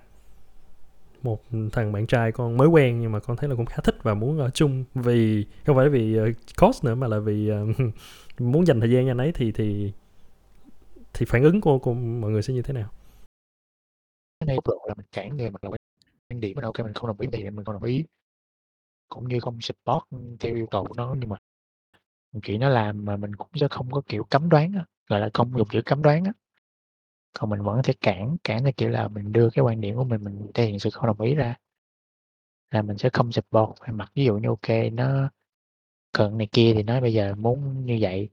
[1.22, 1.42] Một
[1.72, 4.14] thằng bạn trai con mới quen nhưng mà con thấy là cũng khá thích và
[4.14, 6.26] muốn ở chung vì không phải vì, ờ,
[6.60, 7.66] cost nữa mà là vì, ờ,
[8.38, 9.92] muốn dành thời gian cho anh ấy thì thì
[11.14, 12.88] thì phản ứng của của mọi người sẽ như thế nào?
[14.40, 14.56] Cái này
[14.88, 15.70] là mình cản về mặt là
[16.30, 18.04] quan điểm mình đâu kê mình không đồng ý thì mình không đồng ý.
[19.08, 20.04] Cũng như không support,
[20.40, 21.36] theo yêu cầu của nó, nhưng mà
[22.42, 25.30] chuyện nó làm mà mình cũng sẽ không có, kiểu, cấm đoán á, gọi là,
[25.34, 26.32] không dùng chữ cấm đoán á.
[27.38, 29.96] Còn mình vẫn có thể cản, cản theo kiểu là mình đưa cái quan điểm
[29.96, 31.56] của mình, mình thể hiện sự không đồng ý ra.
[32.70, 35.30] Là mình sẽ không support về mặt ví dụ như ok nó
[36.12, 38.28] cần này kia thì nói bây giờ muốn như vậy,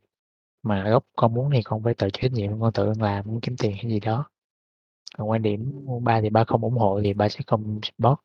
[0.63, 3.41] mà gốc con muốn thì con phải tự chịu trách nhiệm, con tự làm, muốn
[3.41, 4.29] kiếm tiền hay gì đó.
[5.17, 8.19] Còn quan điểm ba thì ba không ủng hộ thì ba sẽ không support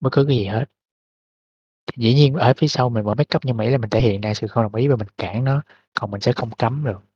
[0.00, 0.64] bất cứ cái gì hết.
[1.86, 4.00] Thì dĩ nhiên ở phía sau mình vẫn backup nhưng mà ý là mình thể
[4.00, 5.62] hiện ra sự không đồng ý và mình cản nó,
[6.00, 7.06] còn mình sẽ không cấm được.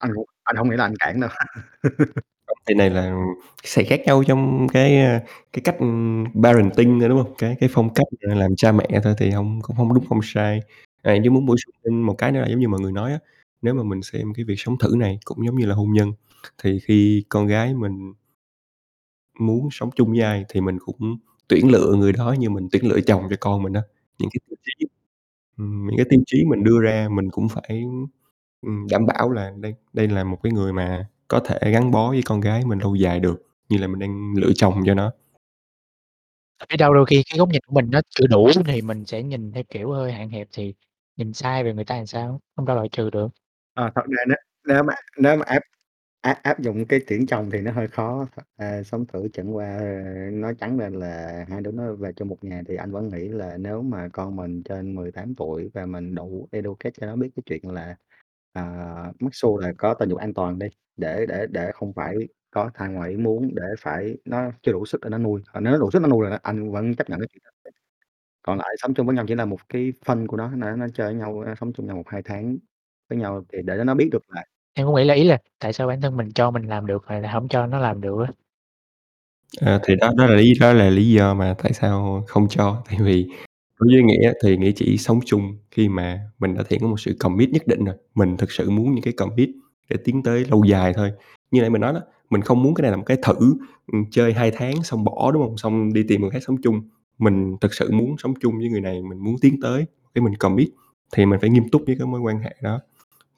[0.00, 0.10] Anh
[0.44, 1.30] anh hông nghĩ là anh cản đâu.
[2.48, 3.14] Không, thì này là
[3.64, 5.20] sẽ khác nhau trong cái, a,
[5.52, 7.34] cái cách, ừm, parenting thôi, đúng hông?
[7.38, 10.20] Cái cái phong cách, ờ, làm cha mẹ thôi thì hông cũng hông đúng không
[10.24, 10.60] sai.
[11.02, 13.12] À, nhưng muốn bổ sung thêm một cái nữa là giống như mọi người nói
[13.12, 13.18] á,
[13.62, 16.12] nếu mà mình xem cái việc sống thử này cũng giống như là hôn nhân,
[16.64, 18.14] thì khi con gái mình
[19.40, 21.16] muốn sống chung với ai thì mình cũng
[21.48, 23.82] tuyển lựa người đó như mình tuyển lựa chồng cho con mình á.
[24.18, 24.86] Những cái tiêu chí
[25.58, 27.84] ừm, những cái tiêu chí mình đưa ra mình cũng phải,
[28.62, 32.10] ừm, đảm bảo là đây đây là một cái người mà có thể gắn bó
[32.10, 35.12] với con gái mình lâu dài được, như là mình đang lựa chồng cho nó.
[36.68, 39.22] Biết đâu đôi khi cái góc nhìn của mình nó chưa đủ thì mình sẽ
[39.22, 40.74] nhìn theo kiểu hơi hạn hẹp thì
[41.16, 43.28] nhìn sai về người ta làm sao, không đâu loại trừ được.
[43.74, 44.36] Ờ, thật ra nếu
[44.68, 45.60] nếu mà nếu mà áp
[46.22, 49.78] áp áp dụng cái tuyển chồng thì nó hơi khó, à, sống thử chẳng qua,
[49.78, 49.84] ơ,
[50.32, 53.28] nói trắng ra là hai đứa nó về chung một nhà thì anh vẫn nghĩ
[53.28, 57.30] là nếu mà con mình trên 18 tuổi và mình đủ educate cho nó biết
[57.36, 57.96] cái chuyện là,
[58.52, 58.62] à,
[59.20, 60.66] mắc xô là có tình dục an toàn đi,
[60.96, 62.16] để để để không phải
[62.50, 65.64] có thai ngoài ý muốn, để phải nó chưa đủ sức để nó nuôi, còn
[65.64, 67.50] nếu nó đủ sức nó nuôi rồi anh vẫn chấp nhận cái chuyện đó.
[68.42, 70.86] Còn lại sống chung với nhau chỉ là một cái phân của nó, nó nó
[70.94, 72.58] chơi với nhau, nó sống chung nhau 1-2 tháng
[73.10, 74.44] với nhau thì để nó biết được là
[74.78, 77.08] Em cũng nghĩ là ý là tại sao bản thân mình cho mình làm được
[77.08, 78.32] rồi lại hổng cho nó làm được á.
[79.60, 82.82] À, thì đó đó là lý đó là lý do mà tại sao không cho,
[82.88, 83.26] tại vì
[83.80, 87.00] đối với Nghĩa thì Nghĩa chỉ sống chung khi mà mình đã thể có một
[87.00, 89.48] sự commit nhất định rồi, mình thực sự muốn những cái commit
[89.90, 91.12] để tiến tới lâu dài thôi.
[91.50, 92.00] Như nãy mình nói đó,
[92.30, 93.34] mình không muốn cái này là một cái thử,
[93.92, 95.56] ừm, chơi 2 tháng xong bỏ, đúng hông?
[95.58, 96.82] Xong đi tìm người khác sống chung,
[97.18, 100.34] mình thực sự muốn sống chung với người này, mình muốn tiến tới, cái mình
[100.36, 100.68] commit
[101.16, 102.80] thì mình phải nghiêm túc với cái mối quan hệ đó.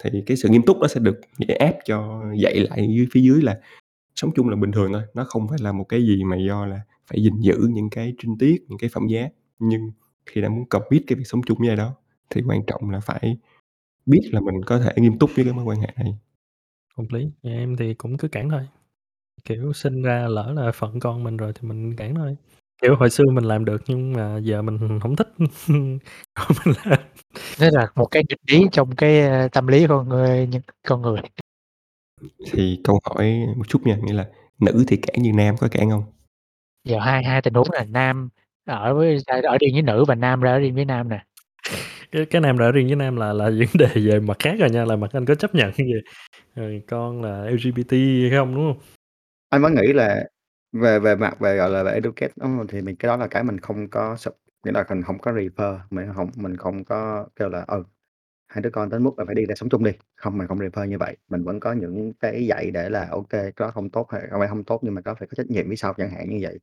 [0.05, 3.21] Thì cái sự nghiêm túc đó sẽ được Nghĩa áp cho dạy lại dưới phía
[3.21, 3.61] dưới là
[4.17, 6.67] sống chung là bình thường thôi, nó không phải là một cái gì mà do
[6.67, 9.29] là phải gìn giữ những cái trinh tiết, những cái phẩm giá.
[9.59, 9.93] Nhưng
[10.27, 11.95] khi đã muốn commit cái việc sống chung với ai đó
[12.31, 13.39] thì quan trọng là phải
[14.07, 16.19] biết là mình có thể nghiêm túc với cái mối quan hệ này.
[16.99, 18.63] Hợp lý, nhà em thì cũng cứ cản thôi.
[19.45, 22.37] Kiểu, sinh ra lỡ là phận con mình rồi thì mình cản thôi.
[22.83, 25.29] Kiểu, hồi xưa mình làm được nhưng mà giờ mình không thích,
[25.69, 25.99] mình
[26.85, 26.99] làm.
[27.59, 31.03] Thế là một cái nghịch lý trong cái, a, tâm lý con người nhân con
[31.03, 31.21] người.
[32.53, 34.27] Thì câu hỏi một chút nha, nghĩa là
[34.61, 36.05] nữ thì cản như nam có cản hông?
[36.85, 38.29] Giờ hai hai tình huống là nam
[38.67, 41.25] ở với ở riêng với nữ và nam ra ở riêng với nam nè.
[42.13, 44.71] cái cái Nam đã riêng với Nam là là vấn đề về mặt khác rồi
[44.71, 46.01] nha, là mặt anh có chấp nhận về,
[46.57, 47.93] ờ, con là LGBT
[48.23, 48.79] hay không, đúng hông?
[49.51, 50.25] Anh vẫn nghĩ là
[50.73, 52.67] về về mặt về, gọi là, về educate, đúng hông?
[52.69, 54.29] Thì mình cái đó là cái mình không có s
[54.65, 57.85] nghĩa là mình không có refer, mình không mình không có kêu là, ừ,
[58.49, 60.59] hai đứa con đến mức là phải đi ra sống chung đi, không, mình không
[60.61, 61.17] refer như vậy.
[61.31, 64.49] Mình vẫn có những cái dạy để là ô kê, không tốt hay không phải
[64.49, 66.59] hông tốt nhưng mà có phải có trách nhiệm phía sau, chẳng hạn như vậy.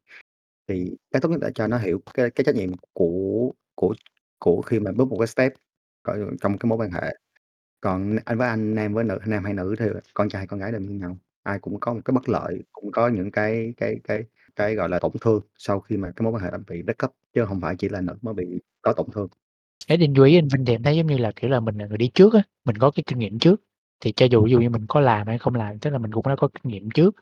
[0.67, 3.95] Thì cái tốt nhất là cho nó hiểu cái cái trách nhiệm của của
[4.39, 5.53] của khi mà bước một cái step
[6.03, 7.15] coi trong cái mối quan hệ.
[7.81, 10.71] Còn anh với anh, nam với nữ nam hay nữ thì con trai con gái
[10.71, 14.01] đều như nhau, ai cũng có một cái bất lợi, cũng có những cái cái
[14.03, 14.25] cái
[14.57, 16.97] cái, gọi là, tổn thương sau khi mà cái mối quan hệ đó bị break
[17.05, 18.45] up, chứ hông phải chỉ là nữ mới bị
[18.83, 19.29] có tổn thương.
[19.87, 21.87] Cái định ý anh Vinh thì em thấy giống như là, kiểu là, mình là
[21.87, 23.61] người đi trước á, mình có cái kinh nghiệm trước,
[24.01, 26.11] thì cho dù ví dụ như mình có làm hay không làm, tức là mình
[26.13, 27.15] cũng đã có kinh nghiệm trước,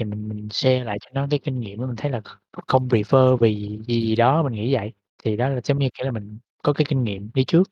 [0.00, 2.22] thì mình mình share lại cho nó cái kinh nghiệm đó, mình thấy là
[2.68, 4.92] không refer vì gì gì đó, mình nghĩ vậy.
[5.24, 7.64] Thì đó là giống như, kiểu là, mình có cái kinh nghiệm đi trước.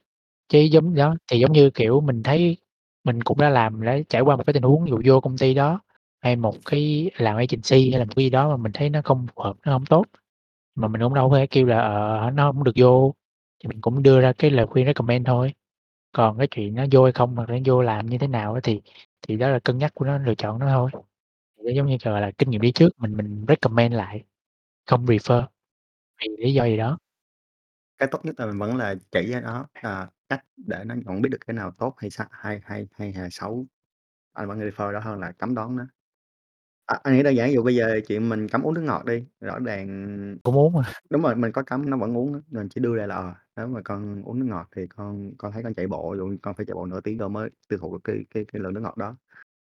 [0.48, 2.56] Chứ giống đó, thì giống như, kiểu, mình thấy
[3.04, 5.38] mình cũng đã làm đã trải qua một cái tình huống ví dụ vô công
[5.38, 5.80] ty đó,
[6.20, 9.00] hay một cái làm agency hay là một cái gì đó mà mình thấy nó
[9.04, 10.06] không phù hợp, nó không tốt,
[10.74, 13.14] mà mình cũng đâu có thể kêu là, ờ, nó không được vô,
[13.64, 15.54] thì mình cũng đưa ra cái lời khuyên recommend thôi.
[16.12, 18.60] Còn cái chuyện nó vô hay không hoặc nó vô làm như thế nào á
[18.64, 18.82] thì
[19.28, 20.90] thì đó là cân nhắc của nó, lựa chọn nó thôi.
[21.66, 24.24] Thì giống như, gọi là, kinh nghiệm đi trước, mình mình recommend lại,
[24.86, 25.44] không refer,
[26.22, 26.98] vì lý do gì đó.
[27.98, 31.22] Cái tốt nhất là mình vẫn là chỉ cho nó, ờ, cách để nó nhận
[31.22, 33.66] biết được cái nào tốt hay sai hay hay hay hay xấu.
[34.34, 35.84] Anh vẫn refer đó hơn là cấm đoán nó.
[36.86, 39.04] À, anh nghĩ đơn giản ví dụ bây giờ chuyện mình cấm uống nước ngọt
[39.06, 40.82] đi, rõ ràng Cũng uống mà.
[41.10, 43.34] đúng rồi, mình có cấm nó vẫn uống á, mình chỉ đưa ra là, ờ,
[43.56, 46.26] nếu mà con uống nước ngọt thì con con thấy con chạy bộ, ví dụ
[46.26, 48.60] như con phải chạy bộ nửa tiếng rồi mới tiêu thụ được cái cái cái
[48.62, 49.16] lượng nước ngọt đó.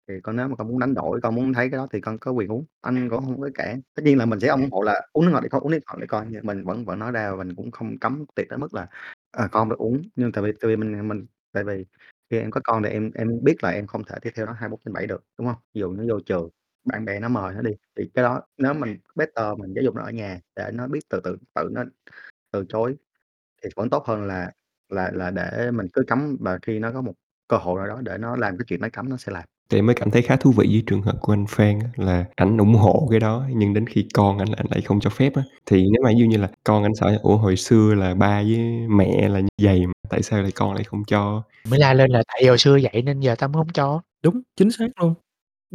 [0.09, 2.19] Thì con nếu mà con muốn đánh đổi, con muốn thấy cái đó thì con
[2.19, 3.83] có quyền uống, anh cũng hông có cản.
[3.97, 5.81] Tất nhiên là mình sẽ ủng hộ là uống nước ngọt thì con uống nước
[5.87, 8.47] ngọt để coi, nhưng mình vẫn vẫn nói ra và mình cũng không cấm tuyệt
[8.51, 8.89] tới mức là,
[9.33, 10.03] ờ, con được uống.
[10.17, 11.87] Nhưng tại vì tại vì mình mình tại vì
[12.31, 14.53] khi em có con thì em em biết là em không thể đi theo nó
[14.53, 15.57] 24/7 được, đúng hông?
[15.75, 16.51] Ví dụ nó vô trường,
[16.85, 19.95] bạn bè nó mời nó đi, thì cái đó nếu mình better mình giáo dục
[19.95, 21.85] nó ở nhà để nó biết từ từ tự nó
[22.53, 22.97] từ chối
[23.65, 24.53] thì vẫn tốt hơn là
[24.91, 27.15] là là để mình cứ cấm và khi nó có một
[27.49, 29.45] cơ hội nào đó để nó làm cái chuyện nó cấm nó sẽ làm.
[29.71, 31.91] Thì em mới cảm thấy khá thú vị với trường hợp của anh Phan á,
[31.97, 35.11] là ảnh ủng hộ cái đó, nhưng đến khi con ảnh ảnh lại không cho
[35.11, 35.43] phép á.
[35.67, 38.43] Thì nếu mà ví dụ như là con ảnh sợ "Ủa, hồi xưa là ba
[38.43, 38.59] với
[38.91, 42.11] mẹ là như vầy mà tại sao lại con lại không cho?" Mới la lên
[42.11, 45.15] là "Tại hồi xưa vậy nên giờ tao mới hông cho." Đúng, chính xác luôn.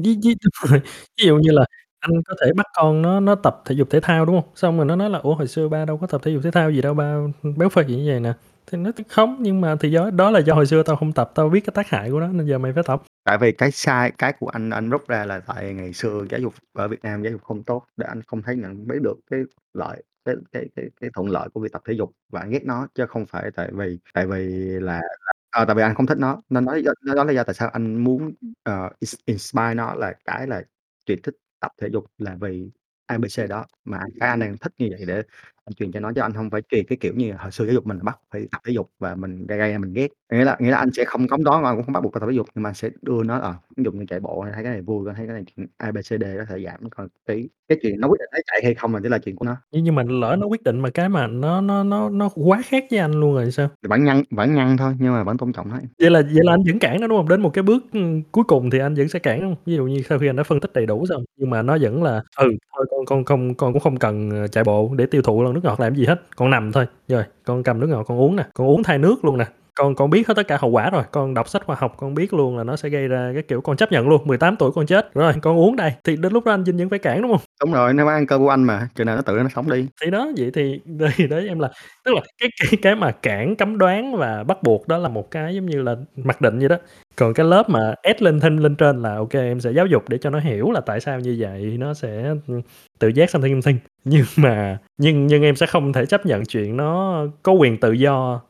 [0.04, 0.82] Ví ví đúng rồi,
[1.18, 1.66] ví dụ như là
[2.00, 4.44] anh có thể bắt con nó nó tập thể dục thể thao, đúng hông?
[4.56, 6.52] Xong rồi nó nói là "Ủa, hồi xưa ba đâu có tập thể dục thể
[6.52, 7.16] thao gì đâu, ba
[7.58, 8.34] béo phì như vầy nè."
[8.72, 11.12] Thì nói t "Không, nhưng mà thì do đó là do hồi xưa tao hông
[11.14, 13.52] tập, tao biết cái tác hại của nó nên giờ mày phải tập." Tại vì
[13.52, 16.88] cái sai cái của anh anh rút ra là tại ngày xưa giáo dục ở
[16.88, 19.40] Việt Nam giáo dục không tốt, để anh không thấy nhận biết được cái
[19.74, 22.64] lợi cái cái cái cái thuận lợi của việc tập thể dục và anh ghét
[22.66, 24.38] nó, chứ không phải tại vì tại vì
[24.82, 27.36] là là ờ, tại vì anh không thích nó, nên đó lý do đó lý
[27.36, 28.34] do tại sao anh muốn,
[28.64, 30.64] ờ, ins inspire nó là cái là
[31.06, 32.72] chuyện thích tập thể dục là vì
[33.06, 35.24] ABC đó, mà cái anh đang thích như vậy để
[35.70, 37.74] anh truyền cho nó, chứ anh hông phải truyền cái kiểu như hồi xưa giáo
[37.74, 40.08] dục mình bắt phải tập thể dục và mình gây gây ra mình ghét.
[40.34, 42.22] Nghĩa là nghĩa là anh sẽ không cấm đoán con, cũng không bắt buộc con
[42.22, 44.46] tập thể dục, nhưng mà anh sẽ đưa nó, ờ, ví dụ như chạy bộ
[44.54, 47.50] thấy cái này vui, thấy cái này chuyện ABCD có thể giảm con tí.
[47.70, 49.56] Cái chuyện nó quyết định nó chạy hay không là chỉ là chuyện của nó.
[49.72, 52.62] Nhưng nhưng mà lỡ nó quyết định mà cái mà nó nó nó nó quá
[52.66, 53.68] khác với anh luôn rồi thì sao?
[53.84, 55.80] Thì vẫn ngăn vẫn ngăn thôi, nhưng mà vẫn tôn trọng nó.
[56.00, 57.28] Vậy là vậy là anh vẫn cản nó, đúng hông?
[57.30, 59.56] Đến một cái bước, ưm, cuối cùng thì anh vẫn sẽ cản hông?
[59.66, 61.78] Ví dụ như sau khi anh đã phân tích đầy đủ xong, nhưng mà nó
[61.82, 62.48] vẫn là "Ừ,
[62.78, 65.59] thôi con con không con cũng không cần, ờ, chạy bộ để tiêu thụ lon
[65.60, 68.36] nước ngọt làm gì hết, con nằm thôi, rồi con cầm nước ngọt con uống
[68.36, 69.46] nè, con uống thay nước luôn nè,
[69.76, 72.14] con con biết hết tất cả hậu quả rồi, con đọc sách khoa học con
[72.16, 74.72] biết luôn là nó sẽ gây ra cái kiểu con chấp nhận luôn, 18 tuổi
[74.76, 77.22] con chết, rồi con uống đây." Thì đến lúc đó anh Vinh vẫn phải cản,
[77.22, 77.40] đúng hông?
[77.62, 79.88] Đúng rồi, nó ăn cơm của anh mà, chừng nào nó tự nó sống đi.
[80.02, 80.80] Thì đó, vậy thì
[81.18, 81.70] thì đấy em là
[82.06, 85.32] tức là cái cái cái mà cản, cấm đoán và bắt buộc đó là một
[85.32, 86.76] cái giống như là mặc định vậy đó.
[87.16, 90.10] Còn cái lớp mà add lên thêm lên trên là kê em sẽ giáo dục
[90.10, 92.62] để cho nó hiểu là tại sao như vậy, nó sẽ, ừm,
[93.00, 93.78] tự giác something, something.
[94.06, 97.92] Nhưng mà nhưng nhưng em sẽ không thể chấp nhận chuyện nó có quyền tự
[97.92, 98.42] do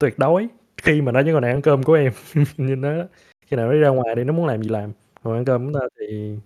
[0.00, 0.48] tuyệt đối
[0.82, 2.12] khi mà nó vẫn còn đang ăn cơm của em.
[2.56, 2.88] Như nó
[3.46, 5.64] khi nào nó đi ra ngoài đi, nó muốn làm gì làm, còn ăn cơm
[5.66, 6.36] chúng ta thì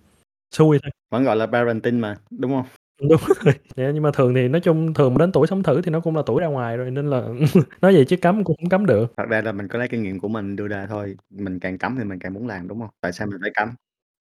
[0.55, 0.91] xui thôi.
[1.11, 2.65] Vẫn gọi là parenting mà, đúng hông?
[3.01, 5.81] Đúng rồi, yeah, nhưng mà thường thì nói chung thường mà đến tuổi sống thử
[5.81, 7.21] thì nó cũng là tuổi ra ngoài rồi, nên là
[7.81, 9.13] nói vậy chứ cấm cũng hông cấm được.
[9.17, 11.77] Thật ra là mình có lấy kinh nghiệm của mình đưa ra thôi, mình càng
[11.77, 12.89] cấm thì mình càng muốn làm, đúng hông?
[13.01, 13.69] Tại sao mình phải cấm?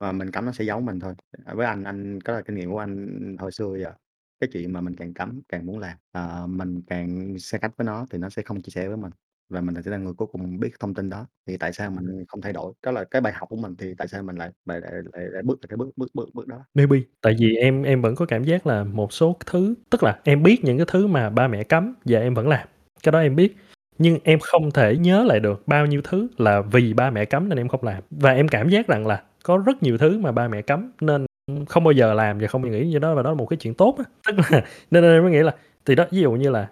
[0.01, 1.15] Và mình cấm nó sẽ giấu mình thôi.
[1.47, 3.93] À, với anh anh đó là kinh nghiệm của anh hồi xưa giờ,
[4.41, 7.85] cái chuyện mà mình càng cấm càng muốn làm, ờ, mình càng xa cách với
[7.87, 9.13] nó thì nó sẽ không chia sẻ với mình,
[9.49, 12.25] và mình sẽ là người cuối cùng biết thông tin đó, thì tại sao mình
[12.29, 12.73] không thay đổi?
[12.83, 15.25] Đó là cái bài học của mình, thì tại sao mình lại lại lại lại
[15.31, 16.65] lại bước cái bước bước bước bước đó?
[16.75, 20.21] Maybe, tại vì em em vẫn có cảm giác là một số thứ tức là
[20.25, 22.69] em biết những cái thứ mà ba mẹ cấm và em vẫn làm,
[23.03, 23.57] cái đó em biết.
[23.99, 27.49] nhưng em không thể nhớ lại được bao nhiêu thứ là vì ba mẹ cấm
[27.49, 28.03] nên em không làm.
[28.11, 31.27] Và em cảm giác rằng là có rất nhiều thứ mà ba mẹ cấm nên
[31.69, 33.47] không bao giờ làm và không bao giờ nghĩ như đó và đó là một
[33.47, 34.05] cái chuyện tốt á.
[34.29, 36.69] Tức là nên em mới nghĩ là thì đó ví dụ như là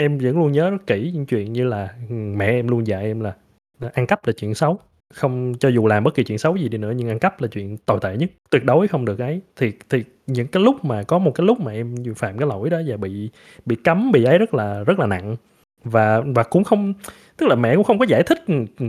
[0.00, 3.04] em vẫn luôn nhớ rất kỹ những chuyện như là ừ, mẹ em luôn dạy
[3.04, 3.34] em là
[3.94, 4.78] ăn cắp là chuyện xấu.
[5.14, 7.48] Không, cho dù làm bất kỳ chuyện xấu gì đi nữa, nhưng ăn cắp là
[7.48, 8.30] chuyện tồi tệ nhất.
[8.50, 9.40] Tuyệt đối không được ấy.
[9.56, 12.70] Thì thì những cái lúc mà có một cái lúc mà em phạm cái lỗi
[12.70, 13.30] đó và bị
[13.66, 15.36] bị cấm, bị ấy rất là rất là nặng.
[15.84, 16.94] Và và cũng không
[17.40, 18.44] tức là mẹ cũng không có giải thích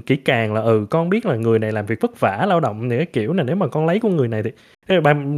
[0.06, 2.90] kỹ càng là ừ con biết là người này làm việc vất vả lao động
[2.90, 4.52] thì cái kiểu này nếu mà con lấy của người này thì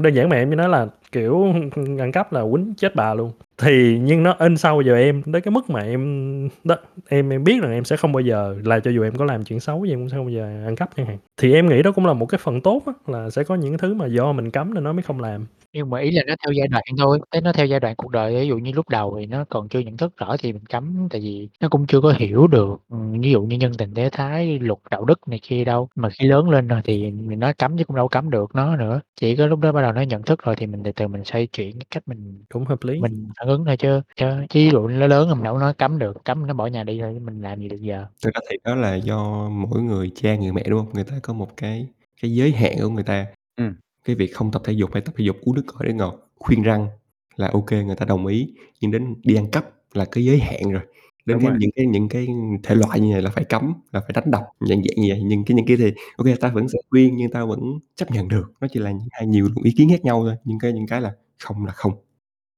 [0.02, 1.54] đơn giản mẹ em như nói là kiểu
[2.00, 3.32] ăn cắp là quýnh chết bà luôn.
[3.58, 6.76] Thì nhưng nó in sâu vào em tới cái mức mà em đó
[7.10, 9.44] em em biết rằng em sẽ không bao giờ là cho dù em có làm
[9.44, 11.70] chuyện xấu gì em cũng sẽ không bao giờ ăn cắp chẳng hạn thì em
[11.70, 14.06] nghĩ đó cũng là một cái phần tốt á, là sẽ có những thứ mà
[14.06, 16.68] do mình cấm nên nó mới không làm nhưng mà ý là nó theo giai
[16.68, 19.26] đoạn thôi thế nó theo giai đoạn cuộc đời ví dụ như lúc đầu thì
[19.26, 22.14] nó còn chưa nhận thức rõ thì mình cấm tại vì nó cũng chưa có
[22.18, 25.64] hiểu được ừ, ví dụ như nhân tình thế thái luật đạo đức này kia
[25.64, 25.90] đâu.
[25.96, 28.76] Mà khi lớn lên rồi thì mình nói cấm chứ cũng đâu cấm được nó
[28.76, 29.02] nữa.
[29.16, 31.24] Chỉ có lúc đó bắt đầu nó nhận thức rồi thì mình từ từ mình
[31.24, 33.00] xoay chuyển cái cách mình cũng hợp lý.
[33.00, 36.00] mình phản ứng thôi chứ chứ ví dụ nó lớn rồi mình đâu nói cấm
[36.00, 38.06] được cấm nó bỏ nhà đi thôi mình làm gì được giờ?
[38.24, 40.94] Thực ra thì đó là do mỗi người cha người mẹ đúng không?
[40.94, 41.88] Người ta có một cái
[42.22, 43.26] cái giới hạn của người ta.
[43.56, 43.64] Ừ.
[44.04, 46.20] cái việc không tập thể dục hay tập thể dục uống nước cõi để ngọt
[46.40, 46.88] khuyên răng
[47.36, 48.54] là ok người ta đồng ý.
[48.82, 50.82] Nhưng đến đi ăn cắp là cái giới hạn rồi.
[51.26, 52.28] Đến cái, những cái những cái
[52.64, 55.22] thể loại như này là phải cấm là phải đánh đập dạng dạng như vậy.
[55.26, 57.60] Nhưng cái những cái thì ok ta vẫn sẽ khuyên nhưng ta vẫn
[57.96, 58.54] chấp nhận được.
[58.62, 60.36] Nó chỉ là những hai nhiều ý kiến khác nhau thôi.
[60.46, 61.94] Nhưng cái những cái là không là không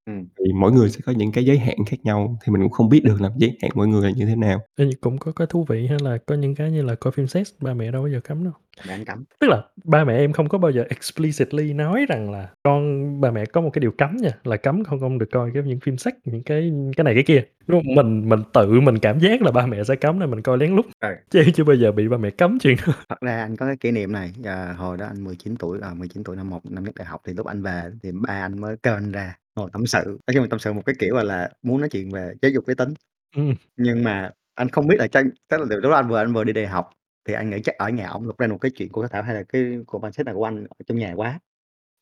[0.05, 0.25] Ừm.
[0.45, 2.89] Thì mỗi người sẽ có những cái giới hạn khác nhau, thì mình cũng không
[2.89, 4.59] biết được là giới hạn mỗi người là như thế nào.
[4.77, 7.27] Ê, cũng có cái thú vị hay là có những cái như là coi phim
[7.27, 8.53] sex, ba mẹ đâu bao giờ cấm đâu.
[8.89, 9.23] Bạn cấm.
[9.39, 13.31] Tức là ba mẹ em không có bao giờ explicitly nói rằng là con ba
[13.31, 15.79] mẹ có một cái điều cấm nha, là cấm không không được coi cái những
[15.79, 17.43] phim sex, những cái cái này cái kia.
[17.67, 17.95] Đúng hông?
[17.95, 20.75] Mình mình tự mình cảm giác là ba mẹ sẽ cấm nên mình coi lén
[20.75, 21.09] lút, Ừ.
[21.31, 22.93] chứ chưa bao giờ bị ba mẹ cấm chuyện đó.
[23.09, 25.93] Thật ra anh có cái kỷ niệm này, ờ, hồi đó anh 19 tuổi, ờ,
[25.93, 28.61] 19 tuổi năm 1 năm nhất đại học thì lúc anh về thì ba anh
[28.61, 30.03] mới kêu anh ra ngồi tâm sự.
[30.05, 32.51] Nói chung là tâm sự một cái kiểu, gọi là, muốn nói chuyện về giáo
[32.51, 32.93] dục giới tính.
[33.35, 33.55] Ừm.
[33.77, 36.33] Nhưng mà anh không biết là tranh tức là từ lúc đó anh vừa anh
[36.33, 36.89] vừa đi đại học,
[37.27, 39.35] thì anh nghĩ chắc ở nhà ổng lập ra một cái chuyện của Thảo hay
[39.35, 41.39] là cái của mindset nào của anh ở trong nhà quá,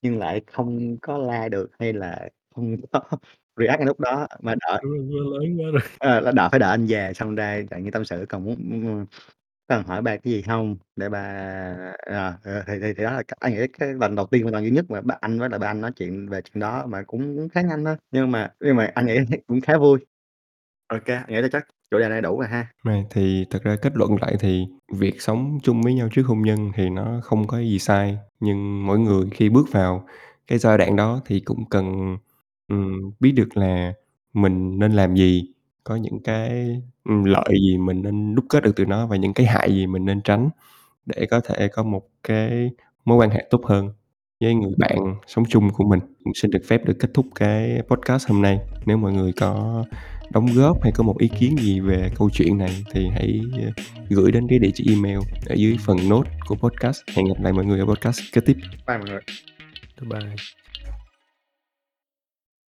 [0.01, 3.01] nhưng lại không có la được hay là không có
[3.57, 5.81] react ngay lúc đó mà đợi lớn quá rồi.
[5.99, 9.05] ờ, là đợi phải đợi anh về xong ra dạng như tâm sự còn muốn
[9.67, 11.19] cần hỏi ba cái gì hông để ba
[12.05, 14.63] ờ, ờ, thì thì thì đó là anh nghĩ cái lần đầu tiên và lần
[14.63, 17.03] duy nhất mà ba anh với lại ba anh nói chuyện về chuyện đó mà
[17.07, 19.99] cũng cũng khá nhanh thôi, nhưng mà nhưng mà anh nghĩ cũng khá vui.
[20.87, 22.67] Ô kê, anh nghĩ là chắc chủ đề này đủ rồi ha.
[22.83, 26.41] Rồi, thì thật ra kết luận lại thì việc sống chung với nhau trước hôn
[26.41, 30.05] nhân thì nó không có gì sai, nhưng mỗi người khi bước vào
[30.47, 32.17] cái giai đoạn đó thì cũng cần,
[32.67, 33.93] ừm, biết được là
[34.33, 35.53] mình nên làm gì,
[35.83, 39.33] có những cái, ừm, lợi gì mình nên đúc kết được từ nó và những
[39.33, 40.49] cái hại gì mình nên tránh
[41.05, 42.71] để có thể có một cái
[43.05, 43.89] mối quan hệ tốt hơn
[44.39, 45.99] với người bạn sống chung của mình.
[46.25, 48.59] Mình xin được phép được kết thúc cái podcast hôm nay.
[48.85, 49.83] Nếu mọi người có
[50.31, 53.83] đóng góp hay có một ý kiến gì về câu chuyện này thì hãy, ơ,
[54.09, 57.01] gửi đến cái địa chỉ email ở dưới phần note của podcast.
[57.15, 58.57] Hẹn gặp lại mọi người ở podcast kế tiếp.
[58.87, 59.21] Bye mọi người.
[60.01, 60.62] Bye bye.